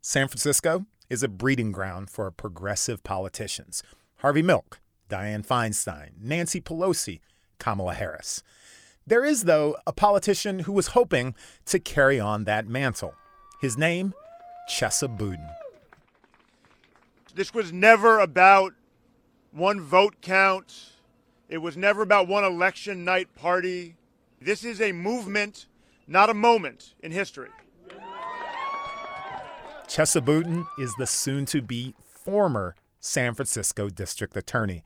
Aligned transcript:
San 0.00 0.28
Francisco 0.28 0.86
is 1.10 1.22
a 1.22 1.28
breeding 1.28 1.72
ground 1.72 2.10
for 2.10 2.30
progressive 2.30 3.02
politicians. 3.02 3.82
Harvey 4.18 4.42
Milk, 4.42 4.80
Dianne 5.08 5.46
Feinstein, 5.46 6.10
Nancy 6.20 6.60
Pelosi, 6.60 7.20
Kamala 7.58 7.94
Harris. 7.94 8.42
There 9.06 9.24
is, 9.24 9.44
though, 9.44 9.76
a 9.86 9.92
politician 9.92 10.60
who 10.60 10.72
was 10.72 10.88
hoping 10.88 11.34
to 11.66 11.78
carry 11.78 12.18
on 12.18 12.44
that 12.44 12.66
mantle. 12.66 13.14
His 13.60 13.76
name, 13.76 14.14
Chesa 14.68 15.08
Boudin. 15.08 15.48
This 17.34 17.52
was 17.52 17.72
never 17.72 18.18
about 18.18 18.72
one 19.52 19.80
vote 19.80 20.16
count. 20.22 20.92
It 21.48 21.58
was 21.58 21.76
never 21.76 22.02
about 22.02 22.28
one 22.28 22.44
election 22.44 23.04
night 23.04 23.34
party. 23.34 23.96
This 24.40 24.64
is 24.64 24.80
a 24.80 24.92
movement, 24.92 25.66
not 26.06 26.30
a 26.30 26.34
moment 26.34 26.94
in 27.00 27.12
history. 27.12 27.50
Chesa 29.88 30.24
Boudin 30.24 30.66
is 30.78 30.94
the 30.96 31.06
soon 31.06 31.46
to 31.46 31.62
be 31.62 31.94
former 32.04 32.74
San 33.00 33.34
Francisco 33.34 33.88
district 33.88 34.36
attorney. 34.36 34.82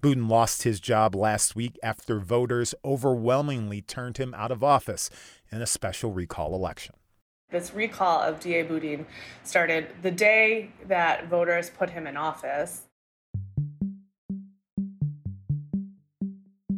Boudin 0.00 0.28
lost 0.28 0.62
his 0.62 0.80
job 0.80 1.14
last 1.14 1.56
week 1.56 1.78
after 1.82 2.20
voters 2.20 2.74
overwhelmingly 2.84 3.80
turned 3.80 4.18
him 4.18 4.34
out 4.34 4.50
of 4.50 4.62
office 4.62 5.10
in 5.50 5.62
a 5.62 5.66
special 5.66 6.12
recall 6.12 6.54
election. 6.54 6.94
This 7.50 7.74
recall 7.74 8.20
of 8.20 8.40
DA 8.40 8.62
Boudin 8.62 9.06
started 9.42 9.88
the 10.02 10.10
day 10.10 10.70
that 10.86 11.28
voters 11.28 11.70
put 11.70 11.90
him 11.90 12.06
in 12.06 12.16
office. 12.16 12.82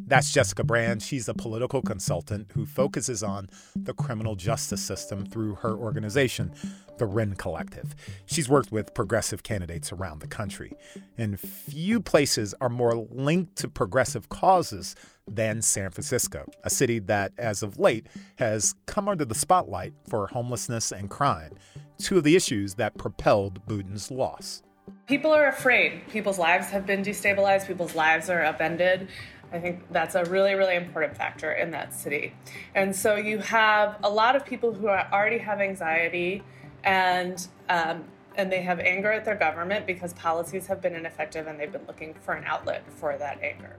That's 0.09 0.33
Jessica 0.33 0.62
Brand. 0.62 1.02
She's 1.02 1.28
a 1.28 1.34
political 1.34 1.83
consultant 1.83 2.52
who 2.55 2.64
focuses 2.64 3.24
on 3.24 3.51
the 3.74 3.92
criminal 3.92 4.37
justice 4.37 4.80
system 4.80 5.27
through 5.27 5.56
her 5.56 5.74
organization, 5.77 6.53
the 6.98 7.06
Wren 7.06 7.34
Collective. 7.34 7.97
She's 8.25 8.48
worked 8.48 8.70
with 8.70 8.95
progressive 8.95 9.42
candidates 9.42 9.91
around 9.91 10.20
the 10.20 10.28
country, 10.28 10.75
and 11.19 11.41
few 11.41 12.00
places 12.00 12.55
are 12.61 12.69
more 12.69 12.95
linked 13.11 13.56
to 13.56 13.69
progressive 13.69 14.28
causes 14.28 14.95
than 15.27 15.61
San 15.61 15.91
Francisco, 15.91 16.47
a 16.62 16.70
city 16.70 17.00
that, 17.00 17.33
as 17.36 17.64
of 17.64 17.80
late, 17.80 18.06
has 18.36 18.77
come 18.86 19.08
under 19.08 19.25
the 19.25 19.34
spotlight 19.34 19.92
for 20.08 20.28
homelessness 20.28 20.92
and 20.92 21.11
crime, 21.11 21.50
two 21.98 22.19
of 22.19 22.25
the 22.25 22.36
issues 22.36 22.75
that 22.75 22.97
propelled 22.97 23.67
Boudin's 23.67 24.12
loss. 24.12 24.62
People 25.08 25.33
are 25.33 25.48
afraid. 25.48 26.02
People's 26.08 26.39
lives 26.39 26.69
have 26.70 26.86
been 26.86 27.02
destabilized, 27.02 27.67
people's 27.67 27.95
lives 27.95 28.30
are 28.30 28.45
upended. 28.45 29.08
I 29.52 29.58
think 29.58 29.83
that's 29.91 30.14
a 30.14 30.25
really, 30.25 30.55
really 30.55 30.75
important 30.75 31.16
factor 31.16 31.52
in 31.52 31.70
that 31.70 31.94
city. 31.94 32.34
And 32.75 32.94
so 32.94 33.16
you 33.16 33.39
have 33.39 33.98
a 34.02 34.11
lot 34.11 34.36
of 34.36 34.44
people 34.44 34.72
who 34.72 34.89
are 34.89 35.08
already 35.12 35.39
have 35.39 35.61
anxiety 35.61 36.42
and 36.84 37.47
um, 37.69 38.05
and 38.36 38.52
they 38.52 38.61
have 38.62 38.80
anger 38.80 39.11
at 39.11 39.24
their 39.24 39.34
government 39.34 39.86
because 39.86 40.12
policies 40.12 40.67
have 40.67 40.80
been 40.83 40.94
ineffective 40.94 41.47
and 41.47 41.58
they've 41.58 41.72
been 41.72 41.86
looking 41.86 42.14
for 42.14 42.34
an 42.34 42.44
outlet 42.44 42.84
for 42.91 43.17
that 43.17 43.42
anger. 43.42 43.78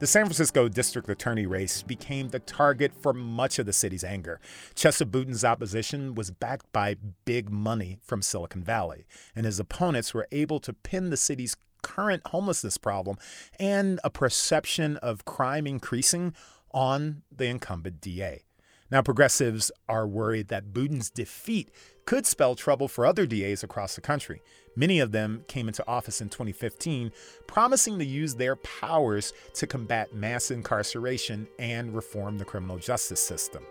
The 0.00 0.08
San 0.08 0.26
Francisco 0.26 0.68
district 0.68 1.08
attorney 1.08 1.46
race 1.46 1.82
became 1.82 2.28
the 2.28 2.40
target 2.40 2.92
for 3.00 3.14
much 3.14 3.58
of 3.58 3.64
the 3.64 3.72
city's 3.72 4.04
anger. 4.04 4.40
Chesa 4.74 5.10
Boudin's 5.10 5.44
opposition 5.44 6.14
was 6.14 6.30
backed 6.30 6.70
by 6.72 6.96
big 7.24 7.48
money 7.48 7.98
from 8.02 8.20
Silicon 8.20 8.62
Valley, 8.62 9.06
and 9.34 9.46
his 9.46 9.60
opponents 9.60 10.12
were 10.12 10.26
able 10.32 10.58
to 10.60 10.72
pin 10.72 11.10
the 11.10 11.16
city's 11.16 11.56
current 11.84 12.22
homelessness 12.26 12.78
problem 12.78 13.16
and 13.60 14.00
a 14.02 14.10
perception 14.10 14.96
of 14.96 15.24
crime 15.24 15.66
increasing 15.68 16.34
on 16.72 17.22
the 17.30 17.46
incumbent 17.46 18.00
DA. 18.00 18.42
Now, 18.90 19.02
progressives 19.02 19.70
are 19.88 20.06
worried 20.06 20.48
that 20.48 20.72
Boudin's 20.72 21.10
defeat 21.10 21.70
could 22.06 22.26
spell 22.26 22.54
trouble 22.54 22.88
for 22.88 23.06
other 23.06 23.26
DAs 23.26 23.62
across 23.62 23.94
the 23.94 24.00
country. 24.00 24.42
Many 24.76 25.00
of 25.00 25.12
them 25.12 25.44
came 25.48 25.68
into 25.68 25.86
office 25.88 26.20
in 26.20 26.28
2015, 26.28 27.12
promising 27.46 27.98
to 27.98 28.04
use 28.04 28.34
their 28.34 28.56
powers 28.56 29.32
to 29.54 29.66
combat 29.66 30.14
mass 30.14 30.50
incarceration 30.50 31.48
and 31.58 31.94
reform 31.94 32.38
the 32.38 32.44
criminal 32.44 32.78
justice 32.78 33.24
system. 33.24 33.64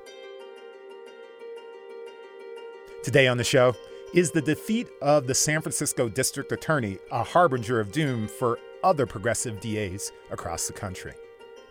Today 3.03 3.27
on 3.27 3.37
the 3.37 3.43
show, 3.43 3.75
is 4.13 4.29
the 4.29 4.41
defeat 4.41 4.87
of 5.01 5.25
the 5.25 5.33
San 5.33 5.59
Francisco 5.59 6.07
district 6.07 6.51
attorney 6.51 6.99
a 7.11 7.23
harbinger 7.23 7.79
of 7.79 7.91
doom 7.91 8.27
for 8.27 8.59
other 8.83 9.07
progressive 9.07 9.59
DAs 9.59 10.11
across 10.29 10.67
the 10.67 10.73
country? 10.73 11.13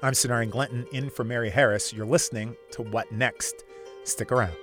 I'm 0.02 0.12
Sonari 0.12 0.50
Glinton 0.50 0.84
in 0.92 1.08
for 1.08 1.22
Mary 1.22 1.50
Harris. 1.50 1.92
You're 1.92 2.04
listening 2.04 2.56
to 2.72 2.82
What 2.82 3.12
Next? 3.12 3.62
Stick 4.02 4.32
around. 4.32 4.56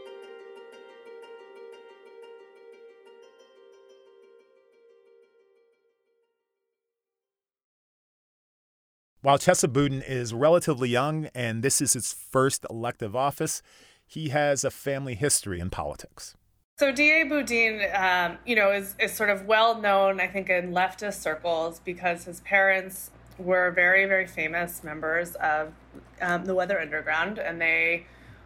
While 9.22 9.38
Chesa 9.38 9.72
Boudin 9.72 10.01
is 10.01 10.34
relatively 10.34 10.89
young 10.89 11.29
and 11.34 11.63
this 11.63 11.79
is 11.79 11.94
his 11.94 12.12
first 12.12 12.66
elective 12.69 13.16
office, 13.16 13.62
he 14.06 14.29
has 14.29 14.66
a 14.66 14.72
family 14.72 15.16
history 15.16 15.62
in 15.62 15.69
politics. 15.69 16.35
So 16.79 16.94
D.A. 16.94 17.25
Boudin, 17.25 17.81
um, 17.94 18.38
you 18.45 18.56
know, 18.56 18.72
is, 18.72 18.95
is 19.00 19.12
sort 19.12 19.29
of 19.29 19.45
well 19.45 19.81
known, 19.81 20.22
I 20.22 20.28
think, 20.28 20.50
in 20.50 20.72
leftist 20.72 21.19
circles 21.19 21.81
because 21.84 22.23
his 22.23 22.40
parents 22.40 23.12
were 23.38 23.69
very, 23.72 24.06
very 24.06 24.25
famous 24.25 24.81
members 24.81 25.35
of 25.35 25.73
um, 26.22 26.45
the 26.45 26.56
Weather 26.56 26.79
Underground, 26.79 27.38
and 27.38 27.59
they 27.59 28.06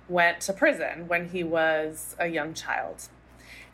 went 0.10 0.42
to 0.42 0.54
prison 0.54 1.08
when 1.08 1.30
he 1.30 1.44
was 1.44 2.16
a 2.18 2.26
young 2.26 2.56
child. 2.56 3.08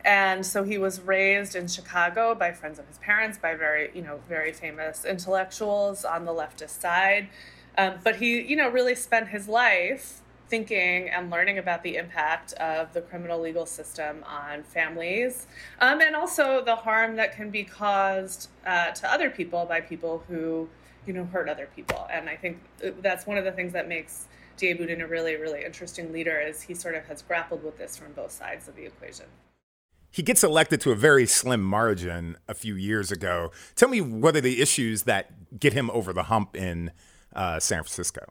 And 0.04 0.44
so 0.44 0.62
he 0.62 0.76
was 0.76 1.00
raised 1.00 1.56
in 1.56 1.66
Chicago 1.66 2.34
by 2.34 2.52
friends 2.52 2.78
of 2.78 2.86
his 2.86 2.98
parents, 2.98 3.38
by 3.38 3.54
very, 3.54 3.90
you 3.94 4.02
know, 4.02 4.20
very 4.28 4.52
famous 4.52 5.06
intellectuals 5.06 6.04
on 6.04 6.26
the 6.26 6.32
leftist 6.32 6.82
side. 6.82 7.30
Um, 7.78 7.94
but 8.04 8.16
he, 8.16 8.42
you 8.42 8.56
know, 8.56 8.68
really 8.68 8.94
spent 8.94 9.28
his 9.28 9.48
life 9.48 10.20
thinking 10.50 11.08
and 11.08 11.30
learning 11.30 11.58
about 11.58 11.82
the 11.84 11.96
impact 11.96 12.52
of 12.54 12.92
the 12.92 13.00
criminal 13.00 13.40
legal 13.40 13.64
system 13.64 14.24
on 14.26 14.64
families 14.64 15.46
um, 15.80 16.00
and 16.00 16.16
also 16.16 16.62
the 16.64 16.74
harm 16.74 17.14
that 17.16 17.34
can 17.34 17.50
be 17.50 17.62
caused 17.62 18.50
uh, 18.66 18.90
to 18.90 19.10
other 19.10 19.30
people 19.30 19.64
by 19.64 19.80
people 19.80 20.24
who 20.28 20.68
you 21.06 21.12
know 21.12 21.24
hurt 21.24 21.48
other 21.48 21.68
people 21.74 22.06
and 22.12 22.28
i 22.28 22.36
think 22.36 22.58
that's 23.00 23.26
one 23.26 23.38
of 23.38 23.44
the 23.44 23.52
things 23.52 23.72
that 23.72 23.88
makes 23.88 24.26
D.A. 24.56 24.74
Boudin 24.74 25.00
a 25.00 25.06
really 25.06 25.36
really 25.36 25.64
interesting 25.64 26.12
leader 26.12 26.38
is 26.38 26.60
he 26.60 26.74
sort 26.74 26.94
of 26.96 27.04
has 27.04 27.22
grappled 27.22 27.64
with 27.64 27.78
this 27.78 27.96
from 27.96 28.12
both 28.12 28.32
sides 28.32 28.68
of 28.68 28.76
the 28.76 28.84
equation 28.84 29.26
he 30.10 30.22
gets 30.22 30.42
elected 30.42 30.80
to 30.80 30.90
a 30.90 30.96
very 30.96 31.24
slim 31.24 31.62
margin 31.62 32.36
a 32.48 32.54
few 32.54 32.74
years 32.74 33.12
ago. 33.12 33.52
Tell 33.76 33.88
me 33.88 34.00
what 34.00 34.34
are 34.34 34.40
the 34.40 34.60
issues 34.60 35.04
that 35.04 35.58
get 35.60 35.72
him 35.72 35.88
over 35.90 36.12
the 36.12 36.24
hump 36.24 36.56
in 36.56 36.90
uh, 37.32 37.60
San 37.60 37.84
Francisco? 37.84 38.26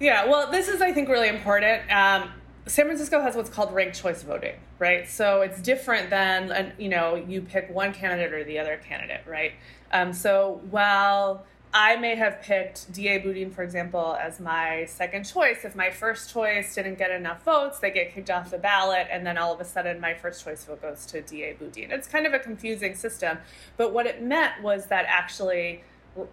Yeah, 0.00 0.26
well, 0.26 0.50
this 0.50 0.68
is, 0.68 0.80
I 0.80 0.92
think, 0.92 1.08
really 1.08 1.28
important. 1.28 1.82
Um, 1.92 2.30
San 2.66 2.86
Francisco 2.86 3.20
has 3.20 3.36
what's 3.36 3.50
called 3.50 3.74
ranked 3.74 4.00
choice 4.00 4.22
voting, 4.22 4.54
right? 4.78 5.08
So 5.08 5.42
it's 5.42 5.60
different 5.60 6.08
than, 6.08 6.72
you 6.78 6.88
know, 6.88 7.16
you 7.16 7.42
pick 7.42 7.68
one 7.68 7.92
candidate 7.92 8.32
or 8.32 8.42
the 8.44 8.58
other 8.58 8.80
candidate, 8.88 9.22
right? 9.26 9.52
Um, 9.92 10.12
so 10.12 10.62
while 10.70 11.44
I 11.72 11.96
may 11.96 12.16
have 12.16 12.42
picked 12.42 12.92
DA 12.92 13.18
Boudin, 13.18 13.50
for 13.50 13.62
example, 13.62 14.16
as 14.20 14.40
my 14.40 14.86
second 14.86 15.24
choice. 15.24 15.64
If 15.64 15.76
my 15.76 15.90
first 15.90 16.32
choice 16.32 16.74
didn't 16.74 16.98
get 16.98 17.12
enough 17.12 17.44
votes, 17.44 17.78
they 17.78 17.92
get 17.92 18.12
kicked 18.12 18.28
off 18.28 18.50
the 18.50 18.58
ballot, 18.58 19.06
and 19.10 19.24
then 19.24 19.38
all 19.38 19.54
of 19.54 19.60
a 19.60 19.64
sudden 19.64 20.00
my 20.00 20.14
first 20.14 20.42
choice 20.44 20.64
vote 20.64 20.82
goes 20.82 21.06
to 21.06 21.22
DA 21.22 21.52
Boudin. 21.52 21.92
It's 21.92 22.08
kind 22.08 22.26
of 22.26 22.32
a 22.32 22.40
confusing 22.40 22.96
system, 22.96 23.38
but 23.76 23.92
what 23.92 24.06
it 24.06 24.20
meant 24.20 24.62
was 24.62 24.86
that 24.86 25.04
actually 25.06 25.84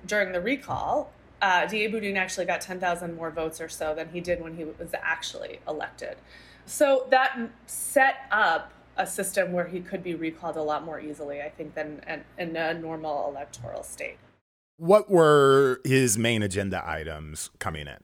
during 0.07 0.31
the 0.31 0.41
recall, 0.41 1.11
uh, 1.41 1.65
D.A. 1.65 1.89
Boudin 1.89 2.17
actually 2.17 2.45
got 2.45 2.61
10,000 2.61 3.15
more 3.15 3.31
votes 3.31 3.61
or 3.61 3.69
so 3.69 3.93
than 3.93 4.09
he 4.09 4.21
did 4.21 4.41
when 4.41 4.55
he 4.55 4.63
was 4.63 4.91
actually 5.01 5.59
elected. 5.67 6.17
So 6.65 7.07
that 7.11 7.37
set 7.65 8.27
up 8.31 8.71
a 8.97 9.05
system 9.05 9.51
where 9.51 9.67
he 9.67 9.79
could 9.79 10.03
be 10.03 10.15
recalled 10.15 10.57
a 10.57 10.61
lot 10.61 10.83
more 10.83 10.99
easily, 10.99 11.41
I 11.41 11.49
think, 11.49 11.75
than 11.75 12.01
in 12.37 12.55
a 12.55 12.73
normal 12.73 13.29
electoral 13.29 13.83
state. 13.83 14.17
What 14.77 15.09
were 15.09 15.81
his 15.83 16.17
main 16.17 16.43
agenda 16.43 16.83
items 16.87 17.49
coming 17.59 17.87
in? 17.87 17.97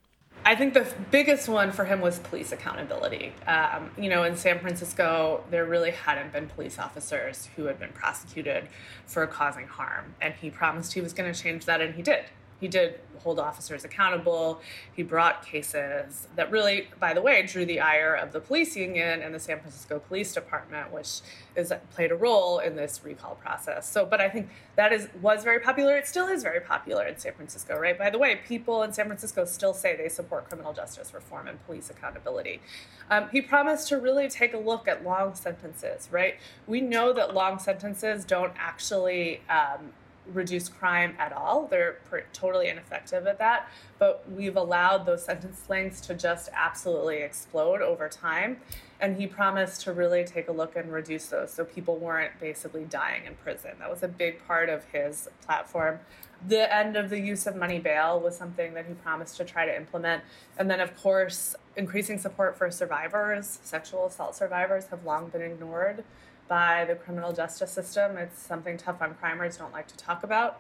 I 0.46 0.56
think 0.56 0.74
the 0.74 0.86
biggest 1.10 1.48
one 1.48 1.72
for 1.72 1.86
him 1.86 2.02
was 2.02 2.20
police 2.20 2.52
accountability. 2.52 3.34
Um, 3.48 3.92
you 3.98 4.10
know, 4.10 4.24
in 4.24 4.36
San 4.36 4.60
Francisco, 4.60 5.44
there 5.50 5.66
really 5.66 5.92
hadn't 5.92 6.34
been 6.34 6.48
police 6.48 6.78
officers 6.78 7.48
who 7.56 7.66
had 7.66 7.80
been 7.80 7.94
prosecuted 7.94 8.68
for 9.06 9.26
causing 9.26 9.68
harm. 9.68 10.16
And 10.22 10.34
he 10.34 10.50
promised 10.50 10.94
he 10.94 11.02
was 11.02 11.14
going 11.14 11.32
to 11.32 11.40
change 11.40 11.66
that, 11.66 11.80
and 11.80 11.96
he 11.96 12.02
did. 12.02 12.26
He 12.60 12.68
did 12.68 13.00
hold 13.24 13.40
officers 13.40 13.84
accountable. 13.84 14.62
He 14.94 15.04
brought 15.04 15.46
cases 15.46 16.28
that 16.36 16.52
really, 16.52 16.88
by 17.00 17.14
the 17.14 17.22
way, 17.22 17.42
drew 17.44 17.66
the 17.66 17.80
ire 17.80 18.14
of 18.14 18.34
the 18.34 18.40
police 18.40 18.76
union 18.76 19.22
and 19.22 19.34
the 19.34 19.40
San 19.40 19.60
Francisco 19.60 20.00
Police 20.00 20.34
Department, 20.34 20.92
which 20.92 21.22
is 21.56 21.72
played 21.92 22.12
a 22.12 22.16
role 22.16 22.60
in 22.60 22.76
this 22.76 23.02
recall 23.04 23.36
process. 23.36 23.90
So, 23.90 24.06
but 24.06 24.20
I 24.20 24.30
think 24.30 24.50
that 24.76 24.92
is 24.92 25.08
was 25.22 25.44
very 25.44 25.60
popular. 25.60 25.96
It 25.96 26.08
still 26.08 26.28
is 26.28 26.44
very 26.44 26.60
popular 26.60 27.06
in 27.06 27.18
San 27.18 27.34
Francisco, 27.34 27.78
right? 27.78 27.98
By 27.98 28.10
the 28.10 28.18
way, 28.18 28.40
people 28.48 28.84
in 28.84 28.92
San 28.92 29.06
Francisco 29.06 29.46
still 29.46 29.74
say 29.74 29.96
they 29.96 30.10
support 30.10 30.50
criminal 30.50 30.74
justice 30.74 31.14
reform 31.14 31.48
and 31.48 31.64
police 31.66 31.90
accountability. 31.90 32.62
Um, 33.10 33.30
he 33.32 33.42
promised 33.42 33.88
to 33.90 33.98
really 33.98 34.30
take 34.30 34.54
a 34.54 34.58
look 34.58 34.88
at 34.88 35.04
long 35.04 35.36
sentences, 35.36 36.10
right? 36.12 36.36
We 36.68 36.82
know 36.82 37.14
that 37.14 37.34
long 37.34 37.60
sentences 37.60 38.26
don't 38.26 38.54
actually 38.58 39.42
um, 39.50 39.94
reduce 40.32 40.70
crime 40.70 41.16
at 41.20 41.34
all. 41.34 41.68
They're 41.68 41.98
totally 42.32 42.70
ineffective 42.70 43.28
at 43.28 43.40
that. 43.40 43.70
But 44.00 44.24
we've 44.32 44.56
allowed 44.56 45.06
those 45.06 45.26
sentence 45.26 45.64
lengths 45.70 46.02
to 46.02 46.16
just 46.16 46.50
absolutely 46.54 47.18
explode 47.18 47.82
over 47.82 48.08
time. 48.10 48.58
And 49.00 49.18
he 49.18 49.28
promised 49.28 49.82
to 49.82 49.94
really 49.94 50.24
take 50.24 50.48
a 50.48 50.52
look 50.52 50.76
and 50.76 50.92
reduce 50.92 51.28
those 51.28 51.52
so 51.52 51.66
people 51.66 51.98
weren't 51.98 52.40
basically 52.40 52.86
dying 52.86 53.26
in 53.26 53.36
prison. 53.36 53.72
That 53.80 53.90
was 53.90 54.04
a 54.04 54.08
big 54.08 54.46
part 54.48 54.70
of 54.70 54.86
his 54.86 55.28
platform. 55.46 56.00
The 56.48 56.74
end 56.74 56.96
of 56.96 57.10
the 57.10 57.20
use 57.20 57.48
of 57.48 57.56
money 57.56 57.80
bail 57.80 58.20
was 58.20 58.38
something 58.38 58.74
that 58.74 58.86
he 58.86 58.94
promised 58.94 59.38
to 59.38 59.46
try 59.46 59.66
to 59.66 59.76
implement. 59.76 60.24
And 60.58 60.70
then, 60.70 60.80
of 60.80 60.96
course, 61.02 61.56
increasing 61.76 62.18
support 62.18 62.58
for 62.58 62.70
survivors, 62.70 63.60
sexual 63.64 64.06
assault 64.06 64.36
survivors, 64.36 64.88
have 64.88 65.06
long 65.06 65.30
been 65.30 65.42
ignored 65.42 66.04
by 66.48 66.86
the 66.86 66.96
criminal 66.96 67.34
justice 67.34 67.72
system. 67.72 68.18
It's 68.18 68.42
something 68.42 68.78
tough 68.78 69.02
on 69.02 69.16
crimers 69.16 69.58
don't 69.58 69.74
like 69.74 69.88
to 69.88 69.98
talk 69.98 70.24
about, 70.24 70.60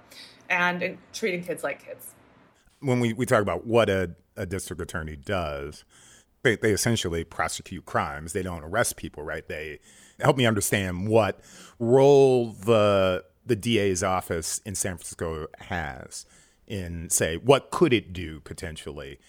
and 0.49 0.97
treating 1.13 1.43
kids 1.43 1.63
like 1.63 1.85
kids. 1.85 2.13
When 2.79 2.99
we, 2.99 3.13
we 3.13 3.25
talk 3.25 3.41
about 3.41 3.65
what 3.65 3.89
a, 3.89 4.11
a 4.35 4.45
district 4.45 4.81
attorney 4.81 5.15
does, 5.15 5.85
they, 6.43 6.57
they 6.57 6.71
essentially 6.71 7.23
prosecute 7.23 7.85
crimes. 7.85 8.33
They 8.33 8.43
don't 8.43 8.63
arrest 8.63 8.97
people, 8.97 9.23
right? 9.23 9.47
They 9.47 9.79
help 10.19 10.37
me 10.37 10.45
understand 10.45 11.07
what 11.07 11.39
role 11.79 12.51
the 12.51 13.25
the 13.45 13.55
DA's 13.55 14.03
office 14.03 14.59
in 14.65 14.73
San 14.73 14.95
Francisco 14.95 15.47
has 15.59 16.25
in 16.65 17.09
say 17.09 17.35
what 17.35 17.71
could 17.71 17.91
it 17.91 18.13
do 18.13 18.39
potentially 18.39 19.19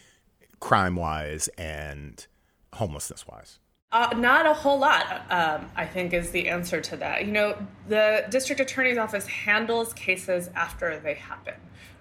crime 0.61 0.97
wise 0.97 1.49
and 1.59 2.27
homelessness 2.75 3.27
wise. 3.27 3.59
Uh, 3.95 4.13
not 4.17 4.45
a 4.45 4.53
whole 4.53 4.81
lot, 4.81 5.25
um, 5.31 5.71
I 5.77 5.87
think, 5.87 6.13
is 6.13 6.33
the 6.33 6.49
answer 6.49 6.81
to 6.81 6.97
that. 6.97 7.27
You 7.27 7.31
know, 7.31 7.57
the 7.87 8.27
district 8.29 8.61
attorney's 8.61 8.99
office 8.99 9.25
handles 9.29 9.93
cases 9.93 10.51
after 10.57 10.99
they 10.99 11.15
happen, 11.15 11.55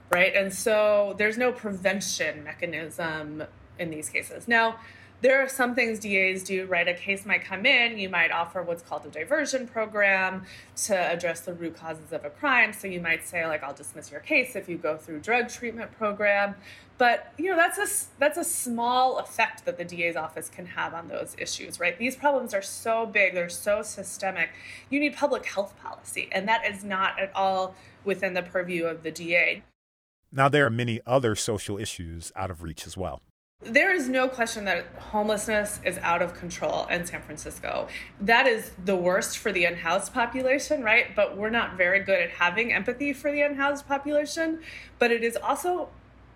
right? 0.10 0.36
And 0.36 0.52
so 0.52 1.14
there's 1.20 1.38
no 1.38 1.52
prevention 1.52 2.44
mechanism 2.44 3.44
in 3.78 3.92
these 3.92 4.10
cases. 4.10 4.48
Now, 4.48 4.78
there 5.22 5.40
are 5.40 5.48
some 5.48 5.76
things 5.76 6.00
DAs 6.00 6.42
do, 6.42 6.66
right? 6.66 6.88
A 6.88 6.96
case 6.96 7.28
might 7.28 7.46
come 7.46 7.66
in, 7.68 8.00
you 8.00 8.10
might 8.10 8.32
offer 8.32 8.64
what's 8.64 8.82
called 8.82 9.06
a 9.06 9.10
diversion 9.10 9.68
program 9.68 10.46
to 10.86 10.98
address 10.98 11.42
the 11.42 11.54
root 11.54 11.78
causes 11.78 12.12
of 12.12 12.26
a 12.26 12.32
crime. 12.32 12.74
So 12.74 12.88
you 12.88 13.02
might 13.02 13.24
say, 13.24 13.46
like, 13.46 13.64
I'll 13.64 13.74
dismiss 13.74 14.12
your 14.12 14.20
case 14.20 14.56
if 14.56 14.68
you 14.68 14.78
go 14.78 14.98
through 14.98 15.20
drug 15.20 15.48
treatment 15.48 15.92
program. 15.92 16.56
But 17.04 17.34
you 17.38 17.50
know 17.50 17.58
that's 17.58 17.78
a 17.78 18.08
that's 18.18 18.38
a 18.38 18.46
small 18.46 19.18
effect 19.18 19.66
that 19.66 19.78
the 19.78 19.84
DA's 19.84 20.16
office 20.16 20.48
can 20.48 20.66
have 20.68 20.94
on 20.94 21.10
those 21.10 21.36
issues, 21.38 21.78
right? 21.78 22.00
These 22.00 22.16
problems 22.16 22.54
are 22.54 22.62
so 22.62 23.06
big, 23.06 23.34
they're 23.34 23.50
so 23.50 23.82
systemic. 23.82 24.52
You 24.90 25.02
need 25.02 25.14
public 25.14 25.46
health 25.46 25.78
policy, 25.84 26.30
and 26.32 26.48
that 26.48 26.66
is 26.66 26.82
not 26.82 27.20
at 27.20 27.36
all 27.36 27.76
within 28.06 28.36
the 28.36 28.42
purview 28.42 28.86
of 28.86 29.04
the 29.04 29.12
DA. 29.12 29.64
Now 30.32 30.48
there 30.48 30.66
are 30.66 30.70
many 30.70 31.02
other 31.06 31.36
social 31.36 31.78
issues 31.78 32.32
out 32.38 32.50
of 32.50 32.64
reach 32.64 32.88
as 32.88 32.96
well. 32.96 33.22
There 33.60 33.94
is 33.94 34.08
no 34.08 34.30
question 34.30 34.64
that 34.64 34.86
homelessness 34.98 35.82
is 35.84 35.98
out 35.98 36.22
of 36.22 36.34
control 36.34 36.86
in 36.86 37.06
San 37.06 37.22
Francisco. 37.22 37.90
That 38.22 38.48
is 38.48 38.72
the 38.86 38.96
worst 38.96 39.40
for 39.40 39.52
the 39.52 39.66
unhoused 39.66 40.14
population, 40.14 40.84
right? 40.84 41.14
But 41.14 41.36
we're 41.36 41.50
not 41.50 41.76
very 41.76 42.00
good 42.00 42.22
at 42.22 42.30
having 42.30 42.72
empathy 42.72 43.12
for 43.12 43.30
the 43.30 43.42
unhoused 43.42 43.90
population. 43.90 44.62
But 45.00 45.12
it 45.12 45.22
is 45.22 45.36
also 45.36 45.90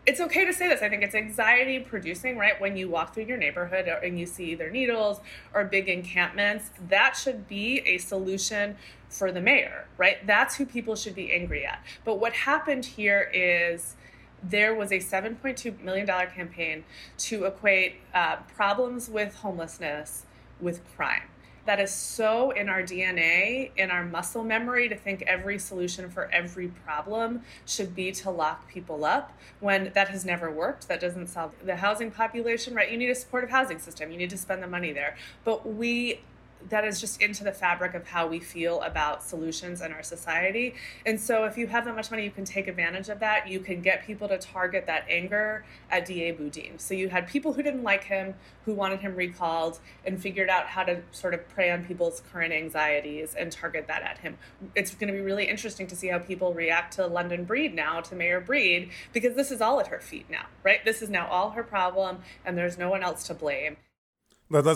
it's 0.07 0.21
okay 0.21 0.45
to 0.45 0.53
say 0.53 0.69
this. 0.69 0.81
I 0.81 0.87
think 0.87 1.03
it's 1.03 1.13
anxiety 1.13 1.79
producing, 1.79 2.37
right? 2.37 2.59
When 2.61 2.77
you 2.77 2.89
walk 2.89 3.13
through 3.13 3.25
your 3.25 3.35
neighborhood 3.35 3.87
and 3.87 4.17
you 4.17 4.25
see 4.25 4.45
either 4.51 4.71
needles 4.71 5.19
or 5.53 5.65
big 5.65 5.89
encampments, 5.89 6.71
that 6.87 7.17
should 7.17 7.45
be 7.49 7.79
a 7.85 7.97
solution 7.97 8.77
for 9.09 9.33
the 9.33 9.41
mayor, 9.41 9.85
right? 9.97 10.25
That's 10.25 10.55
who 10.55 10.65
people 10.65 10.95
should 10.95 11.13
be 11.13 11.33
angry 11.33 11.65
at. 11.65 11.83
But 12.05 12.19
what 12.19 12.31
happened 12.31 12.85
here 12.85 13.29
is 13.33 13.95
there 14.41 14.73
was 14.73 14.93
a 14.93 14.99
$7.2 14.99 15.81
million 15.81 16.07
campaign 16.07 16.85
to 17.17 17.43
equate 17.43 17.95
uh, 18.13 18.37
problems 18.55 19.09
with 19.09 19.35
homelessness 19.35 20.23
with 20.61 20.79
crime 20.95 21.23
that 21.67 21.79
is 21.79 21.91
so 21.91 22.51
in 22.51 22.69
our 22.69 22.81
DNA, 22.81 23.71
in 23.77 23.91
our 23.91 24.03
muscle 24.03 24.43
memory, 24.43 24.89
to 24.89 24.95
think 24.95 25.21
every 25.23 25.59
solution 25.59 26.09
for 26.09 26.31
every 26.31 26.69
problem 26.69 27.41
should 27.65 27.93
be 27.93 28.11
to 28.13 28.31
lock 28.31 28.67
people 28.69 29.05
up 29.05 29.33
when 29.59 29.91
that 29.93 30.07
has 30.07 30.25
never 30.25 30.49
worked. 30.49 30.87
That 30.87 31.01
doesn't 31.01 31.27
solve 31.27 31.51
the 31.63 31.75
housing 31.75 32.09
population, 32.09 32.73
right? 32.73 32.89
You 32.89 32.97
need 32.97 33.09
a 33.09 33.15
supportive 33.15 33.49
housing 33.49 33.79
system, 33.79 34.11
you 34.11 34.17
need 34.17 34.29
to 34.29 34.37
spend 34.37 34.63
the 34.63 34.67
money 34.67 34.93
there. 34.93 35.17
But 35.43 35.71
we 35.71 36.21
that 36.69 36.85
is 36.85 36.99
just 36.99 37.21
into 37.21 37.43
the 37.43 37.51
fabric 37.51 37.93
of 37.93 38.07
how 38.07 38.27
we 38.27 38.39
feel 38.39 38.81
about 38.81 39.23
solutions 39.23 39.81
in 39.81 39.91
our 39.91 40.03
society. 40.03 40.75
And 41.05 41.19
so, 41.19 41.45
if 41.45 41.57
you 41.57 41.67
have 41.67 41.85
that 41.85 41.95
much 41.95 42.11
money, 42.11 42.23
you 42.23 42.31
can 42.31 42.45
take 42.45 42.67
advantage 42.67 43.09
of 43.09 43.19
that. 43.19 43.47
You 43.47 43.59
can 43.59 43.81
get 43.81 44.05
people 44.05 44.27
to 44.27 44.37
target 44.37 44.85
that 44.87 45.05
anger 45.09 45.65
at 45.89 46.05
DA 46.05 46.31
Boudin. 46.31 46.79
So, 46.79 46.93
you 46.93 47.09
had 47.09 47.27
people 47.27 47.53
who 47.53 47.63
didn't 47.63 47.83
like 47.83 48.03
him, 48.03 48.33
who 48.65 48.73
wanted 48.73 48.99
him 48.99 49.15
recalled, 49.15 49.79
and 50.05 50.21
figured 50.21 50.49
out 50.49 50.65
how 50.67 50.83
to 50.83 51.01
sort 51.11 51.33
of 51.33 51.47
prey 51.49 51.71
on 51.71 51.85
people's 51.85 52.21
current 52.31 52.53
anxieties 52.53 53.35
and 53.35 53.51
target 53.51 53.87
that 53.87 54.01
at 54.01 54.19
him. 54.19 54.37
It's 54.75 54.93
going 54.93 55.13
to 55.13 55.17
be 55.17 55.23
really 55.23 55.47
interesting 55.47 55.87
to 55.87 55.95
see 55.95 56.07
how 56.07 56.19
people 56.19 56.53
react 56.53 56.93
to 56.93 57.07
London 57.07 57.45
Breed 57.45 57.73
now, 57.75 58.01
to 58.01 58.15
Mayor 58.15 58.41
Breed, 58.41 58.89
because 59.13 59.35
this 59.35 59.51
is 59.51 59.61
all 59.61 59.79
at 59.79 59.87
her 59.87 59.99
feet 59.99 60.29
now, 60.29 60.47
right? 60.63 60.83
This 60.83 61.01
is 61.01 61.09
now 61.09 61.27
all 61.27 61.51
her 61.51 61.63
problem, 61.63 62.19
and 62.45 62.57
there's 62.57 62.77
no 62.77 62.89
one 62.89 63.03
else 63.03 63.25
to 63.27 63.33
blame. 63.33 63.77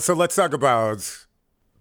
So, 0.00 0.14
let's 0.14 0.36
talk 0.36 0.52
about 0.52 1.26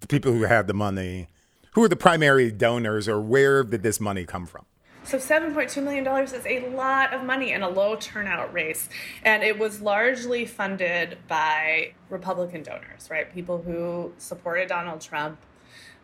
the 0.02 0.08
people 0.08 0.34
who 0.34 0.44
had 0.44 0.68
the 0.68 0.74
money, 0.74 1.28
who 1.74 1.84
are 1.84 1.88
the 1.88 1.96
primary 1.96 2.52
donors, 2.52 3.08
or 3.08 3.22
where 3.22 3.64
did 3.64 3.84
this 3.84 4.00
money 4.00 4.26
come 4.26 4.46
from? 4.46 4.66
So 5.04 5.18
$7.2 5.18 5.84
million 5.84 6.06
is 6.24 6.46
a 6.46 6.70
lot 6.70 7.14
of 7.14 7.24
money 7.24 7.54
in 7.54 7.64
a 7.64 7.70
low 7.70 7.96
turnout 7.96 8.54
race. 8.54 8.88
And 9.24 9.42
it 9.42 9.58
was 9.58 9.82
largely 9.82 10.46
funded 10.46 11.18
by 11.28 11.94
Republican 12.10 12.62
donors, 12.62 13.10
right? 13.10 13.32
People 13.34 13.62
who 13.62 14.14
supported 14.18 14.70
Donald 14.70 15.02
Trump 15.02 15.40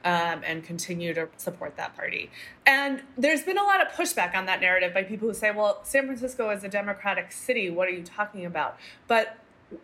um, 0.04 0.42
and 0.44 0.64
continue 0.64 1.14
to 1.14 1.28
support 1.38 1.76
that 1.78 1.96
party. 1.96 2.32
And 2.66 3.02
there's 3.18 3.44
been 3.44 3.58
a 3.58 3.64
lot 3.64 3.86
of 3.86 3.92
pushback 3.94 4.36
on 4.36 4.46
that 4.48 4.62
narrative 4.62 4.94
by 4.94 5.04
people 5.04 5.28
who 5.28 5.34
say, 5.34 5.52
well, 5.52 5.80
San 5.84 6.06
Francisco 6.06 6.50
is 6.50 6.64
a 6.64 6.70
Democratic 6.70 7.32
city. 7.32 7.70
What 7.70 7.88
are 7.88 7.92
you 7.92 8.04
talking 8.04 8.46
about? 8.46 8.78
But 9.08 9.38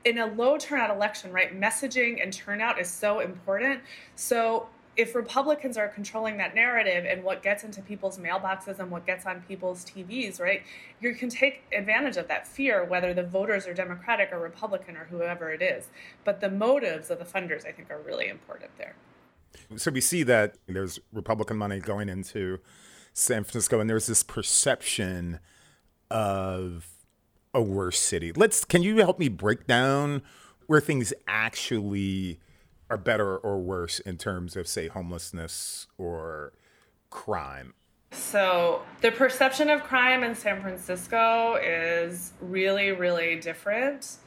in 0.05 0.17
a 0.17 0.25
low 0.25 0.57
turnout 0.57 0.89
election, 0.89 1.31
right, 1.31 1.59
messaging 1.59 2.21
and 2.21 2.31
turnout 2.31 2.79
is 2.79 2.89
so 2.89 3.19
important. 3.19 3.81
So 4.15 4.67
if 4.95 5.15
Republicans 5.15 5.75
are 5.75 5.87
controlling 5.87 6.37
that 6.37 6.53
narrative 6.53 7.05
and 7.05 7.23
what 7.23 7.41
gets 7.41 7.63
into 7.63 7.81
people's 7.81 8.19
mailboxes 8.19 8.79
and 8.79 8.91
what 8.91 9.05
gets 9.05 9.25
on 9.25 9.41
people's 9.41 9.83
TVs, 9.83 10.39
right, 10.39 10.61
you 11.01 11.15
can 11.15 11.29
take 11.29 11.63
advantage 11.75 12.15
of 12.15 12.27
that 12.27 12.47
fear, 12.47 12.83
whether 12.83 13.13
the 13.13 13.23
voters 13.23 13.65
are 13.65 13.73
Democratic 13.73 14.31
or 14.31 14.39
Republican 14.39 14.95
or 14.95 15.05
whoever 15.05 15.51
it 15.51 15.61
is. 15.61 15.87
But 16.23 16.41
the 16.41 16.49
motives 16.49 17.09
of 17.09 17.17
the 17.17 17.25
funders, 17.25 17.65
I 17.65 17.71
think, 17.71 17.89
are 17.89 17.99
really 17.99 18.27
important 18.27 18.71
there. 18.77 18.95
So 19.77 19.91
we 19.91 20.01
see 20.01 20.23
that 20.23 20.55
there's 20.67 20.99
Republican 21.11 21.57
money 21.57 21.79
going 21.79 22.07
into 22.07 22.59
San 23.13 23.43
Francisco, 23.43 23.79
and 23.79 23.89
there's 23.89 24.07
this 24.07 24.23
perception 24.23 25.39
of 26.09 26.87
a 27.53 27.61
worse 27.61 27.99
city. 27.99 28.31
Let's 28.31 28.65
can 28.65 28.83
you 28.83 28.97
help 28.97 29.19
me 29.19 29.29
break 29.29 29.67
down 29.67 30.21
where 30.67 30.81
things 30.81 31.13
actually 31.27 32.39
are 32.89 32.97
better 32.97 33.37
or 33.37 33.59
worse 33.59 33.99
in 33.99 34.17
terms 34.17 34.55
of 34.55 34.67
say 34.67 34.87
homelessness 34.87 35.87
or 35.97 36.53
crime? 37.09 37.73
So, 38.11 38.83
the 39.01 39.11
perception 39.11 39.69
of 39.69 39.83
crime 39.83 40.23
in 40.23 40.35
San 40.35 40.61
Francisco 40.61 41.55
is 41.55 42.33
really 42.41 42.91
really 42.91 43.39
different 43.39 44.17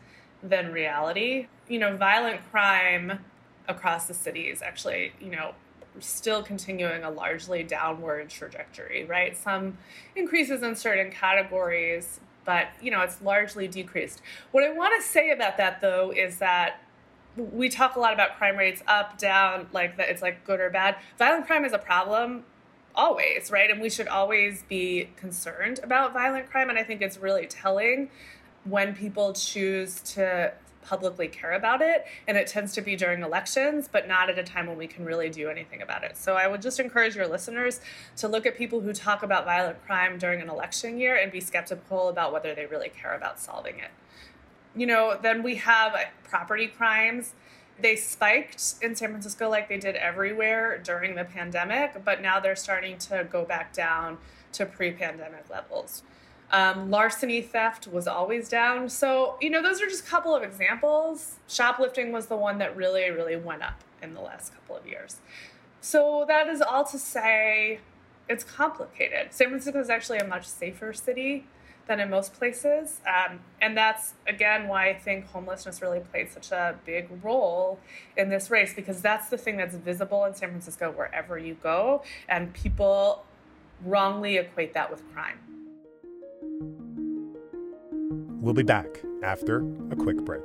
than 0.43 0.73
reality. 0.73 1.49
You 1.69 1.79
know, 1.79 1.97
violent 1.97 2.41
crime 2.51 3.21
across 3.69 4.07
the 4.07 4.15
city 4.15 4.43
is 4.43 4.63
actually, 4.63 5.13
you 5.21 5.31
know, 5.31 5.55
still 5.99 6.43
continuing 6.43 7.05
a 7.05 7.11
largely 7.11 7.63
downward 7.63 8.29
trajectory, 8.29 9.05
right? 9.05 9.37
Some 9.37 9.79
increases 10.15 10.63
in 10.63 10.75
certain 10.77 11.11
categories, 11.11 12.21
but 12.47 12.69
you 12.81 12.91
know 12.91 13.03
it's 13.03 13.21
largely 13.21 13.69
decreased. 13.69 14.23
What 14.53 14.65
I 14.65 14.73
want 14.73 14.95
to 15.01 15.07
say 15.07 15.31
about 15.31 15.59
that 15.59 15.81
though 15.81 16.13
is 16.13 16.39
that 16.39 16.81
we 17.37 17.69
talk 17.69 17.97
a 17.97 18.01
lot 18.01 18.15
about 18.15 18.39
crime 18.39 18.57
rates 18.57 18.83
up, 18.87 19.19
down, 19.19 19.69
like 19.73 19.97
that 19.99 20.09
it's 20.09 20.23
like 20.23 20.45
good 20.45 20.61
or 20.61 20.71
bad. 20.71 20.97
Violent 21.19 21.47
crime 21.47 21.65
is 21.65 21.73
a 21.73 21.79
problem 21.79 22.45
always, 22.95 23.51
right? 23.51 23.71
And 23.71 23.81
we 23.81 23.91
should 23.91 24.09
always 24.09 24.63
be 24.63 25.11
concerned 25.17 25.81
about 25.83 26.15
violent 26.15 26.51
crime. 26.51 26.71
And 26.71 26.79
I 26.79 26.83
think 26.83 27.03
it's 27.03 27.19
really 27.19 27.47
telling 27.47 28.11
when 28.65 28.95
people 28.95 29.33
choose 29.35 30.01
to 30.15 30.53
publicly 30.87 31.29
care 31.29 31.53
about 31.53 31.83
it. 31.83 32.07
And 32.27 32.37
it 32.37 32.47
tends 32.47 32.73
to 32.75 32.81
be 32.81 32.97
during 32.97 33.23
elections, 33.23 33.89
but 33.91 34.07
not 34.07 34.31
at 34.31 34.39
a 34.39 34.43
time 34.43 34.67
when 34.67 34.77
we 34.77 34.87
can 34.87 35.05
really 35.05 35.29
do 35.29 35.49
anything 35.49 35.83
about 35.83 36.05
it. 36.05 36.17
So 36.17 36.35
I 36.35 36.47
would 36.47 36.63
just 36.63 36.79
encourage 36.79 37.17
your 37.17 37.27
listeners 37.27 37.81
to 38.17 38.29
look 38.29 38.47
at 38.47 38.57
people 38.57 38.81
who 38.81 38.93
talk 38.93 39.23
about 39.23 39.45
violent 39.45 39.85
crime 39.85 40.19
during 40.19 40.41
an 40.41 40.49
election 40.49 40.99
year 40.99 41.17
and 41.17 41.33
be 41.33 41.41
skeptical 41.41 42.09
about 42.09 42.33
whether 42.33 42.55
they 42.55 42.67
really 42.67 42.89
care 42.89 43.15
about 43.15 43.41
solving 43.41 43.79
it. 43.79 43.91
You 44.75 44.87
know, 44.87 45.19
then 45.21 45.43
we 45.43 45.57
have 45.57 45.95
uh, 45.95 46.01
property 46.25 46.67
crimes. 46.67 47.33
They 47.81 47.97
spiked 47.97 48.75
in 48.83 48.95
San 48.95 49.11
Francisco 49.11 49.49
like 49.49 49.69
they 49.69 49.79
did 49.79 49.97
everywhere 49.97 50.79
during 50.79 51.15
the 51.15 51.25
pandemic, 51.25 52.05
but 52.05 52.21
now 52.23 52.41
they're 52.41 52.57
starting 52.57 52.99
to 52.99 53.27
go 53.31 53.45
back 53.45 53.73
down 53.73 54.19
to 54.53 54.67
pre 54.67 54.93
pandemic 54.93 55.49
levels. 55.51 56.03
Um, 56.53 56.91
larceny 56.91 57.43
theft 57.43 57.89
was 57.89 58.07
always 58.07 58.49
down. 58.49 58.89
So, 58.89 59.37
you 59.41 59.51
know, 59.51 59.63
those 59.63 59.83
are 59.83 59.87
just 59.87 60.07
a 60.07 60.09
couple 60.09 60.35
of 60.35 60.43
examples. 60.43 61.37
Shoplifting 61.49 62.13
was 62.13 62.27
the 62.27 62.37
one 62.37 62.59
that 62.59 62.77
really, 62.77 63.11
really 63.11 63.37
went 63.37 63.63
up 63.63 63.83
in 64.03 64.15
the 64.15 64.21
last 64.21 64.55
couple 64.55 64.77
of 64.77 64.87
years. 64.87 65.17
So, 65.81 66.25
that 66.29 66.49
is 66.49 66.63
all 66.63 66.85
to 66.85 66.99
say 66.99 67.81
it's 68.29 68.45
complicated. 68.45 69.33
San 69.33 69.49
Francisco 69.49 69.81
is 69.81 69.91
actually 69.91 70.19
a 70.19 70.27
much 70.27 70.47
safer 70.47 70.93
city 70.93 71.47
than 71.87 72.01
in 72.01 72.11
most 72.11 72.33
places. 72.35 73.01
Um, 73.07 73.41
and 73.61 73.77
that's, 73.77 74.15
again, 74.27 74.67
why 74.67 74.91
I 74.91 74.95
think 74.95 75.27
homelessness 75.27 75.81
really 75.81 76.01
played 76.01 76.31
such 76.31 76.51
a 76.51 76.77
big 76.85 77.09
role 77.23 77.79
in 78.17 78.29
this 78.29 78.51
race, 78.51 78.75
because 78.75 79.01
that's 79.01 79.29
the 79.29 79.39
thing 79.39 79.57
that's 79.57 79.77
visible 79.77 80.25
in 80.25 80.35
San 80.35 80.51
Francisco 80.51 80.91
wherever 80.91 81.39
you 81.39 81.55
go. 81.63 82.03
And 82.29 82.53
people 82.53 83.25
wrongly 83.85 84.37
equate 84.37 84.75
that 84.75 84.91
with 84.91 85.03
crime. 85.13 85.39
We'll 88.41 88.55
be 88.55 88.63
back 88.63 89.03
after 89.23 89.59
a 89.91 89.97
quick 89.97 90.25
break. 90.25 90.43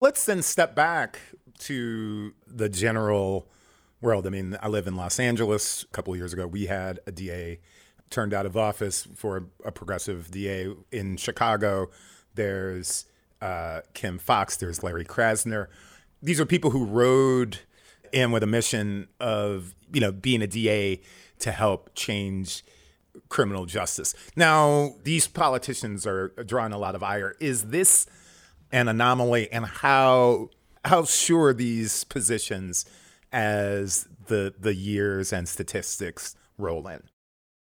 Let's 0.00 0.24
then 0.24 0.42
step 0.42 0.74
back 0.74 1.18
to 1.58 2.32
the 2.46 2.68
general 2.68 3.48
world. 4.00 4.26
I 4.26 4.30
mean, 4.30 4.56
I 4.62 4.68
live 4.68 4.86
in 4.86 4.94
Los 4.94 5.18
Angeles. 5.18 5.82
A 5.82 5.86
couple 5.88 6.14
years 6.16 6.32
ago, 6.32 6.46
we 6.46 6.66
had 6.66 7.00
a 7.06 7.12
DA 7.12 7.60
turned 8.08 8.32
out 8.32 8.46
of 8.46 8.56
office 8.56 9.06
for 9.14 9.48
a 9.64 9.72
progressive 9.72 10.30
DA 10.30 10.68
in 10.92 11.16
Chicago. 11.16 11.90
There's 12.36 13.06
uh, 13.40 13.80
Kim 13.94 14.18
Foxx, 14.18 14.56
there's 14.56 14.82
Larry 14.82 15.04
Krasner. 15.04 15.66
These 16.22 16.40
are 16.40 16.46
people 16.46 16.70
who 16.70 16.84
rode 16.84 17.58
in 18.12 18.30
with 18.30 18.42
a 18.42 18.46
mission 18.46 19.08
of, 19.20 19.74
you 19.92 20.00
know, 20.00 20.12
being 20.12 20.42
a 20.42 20.46
DA 20.46 21.00
to 21.40 21.52
help 21.52 21.90
change 21.94 22.64
criminal 23.28 23.66
justice. 23.66 24.14
Now, 24.36 24.94
these 25.04 25.26
politicians 25.26 26.06
are 26.06 26.28
drawing 26.46 26.72
a 26.72 26.78
lot 26.78 26.94
of 26.94 27.02
ire. 27.02 27.34
Is 27.40 27.64
this 27.64 28.06
an 28.72 28.88
anomaly 28.88 29.50
and 29.52 29.66
how 29.66 30.50
how 30.84 31.04
sure 31.04 31.52
these 31.52 32.04
positions 32.04 32.84
as 33.32 34.08
the 34.26 34.54
the 34.58 34.74
years 34.74 35.32
and 35.32 35.48
statistics 35.48 36.36
roll 36.58 36.86
in? 36.88 37.02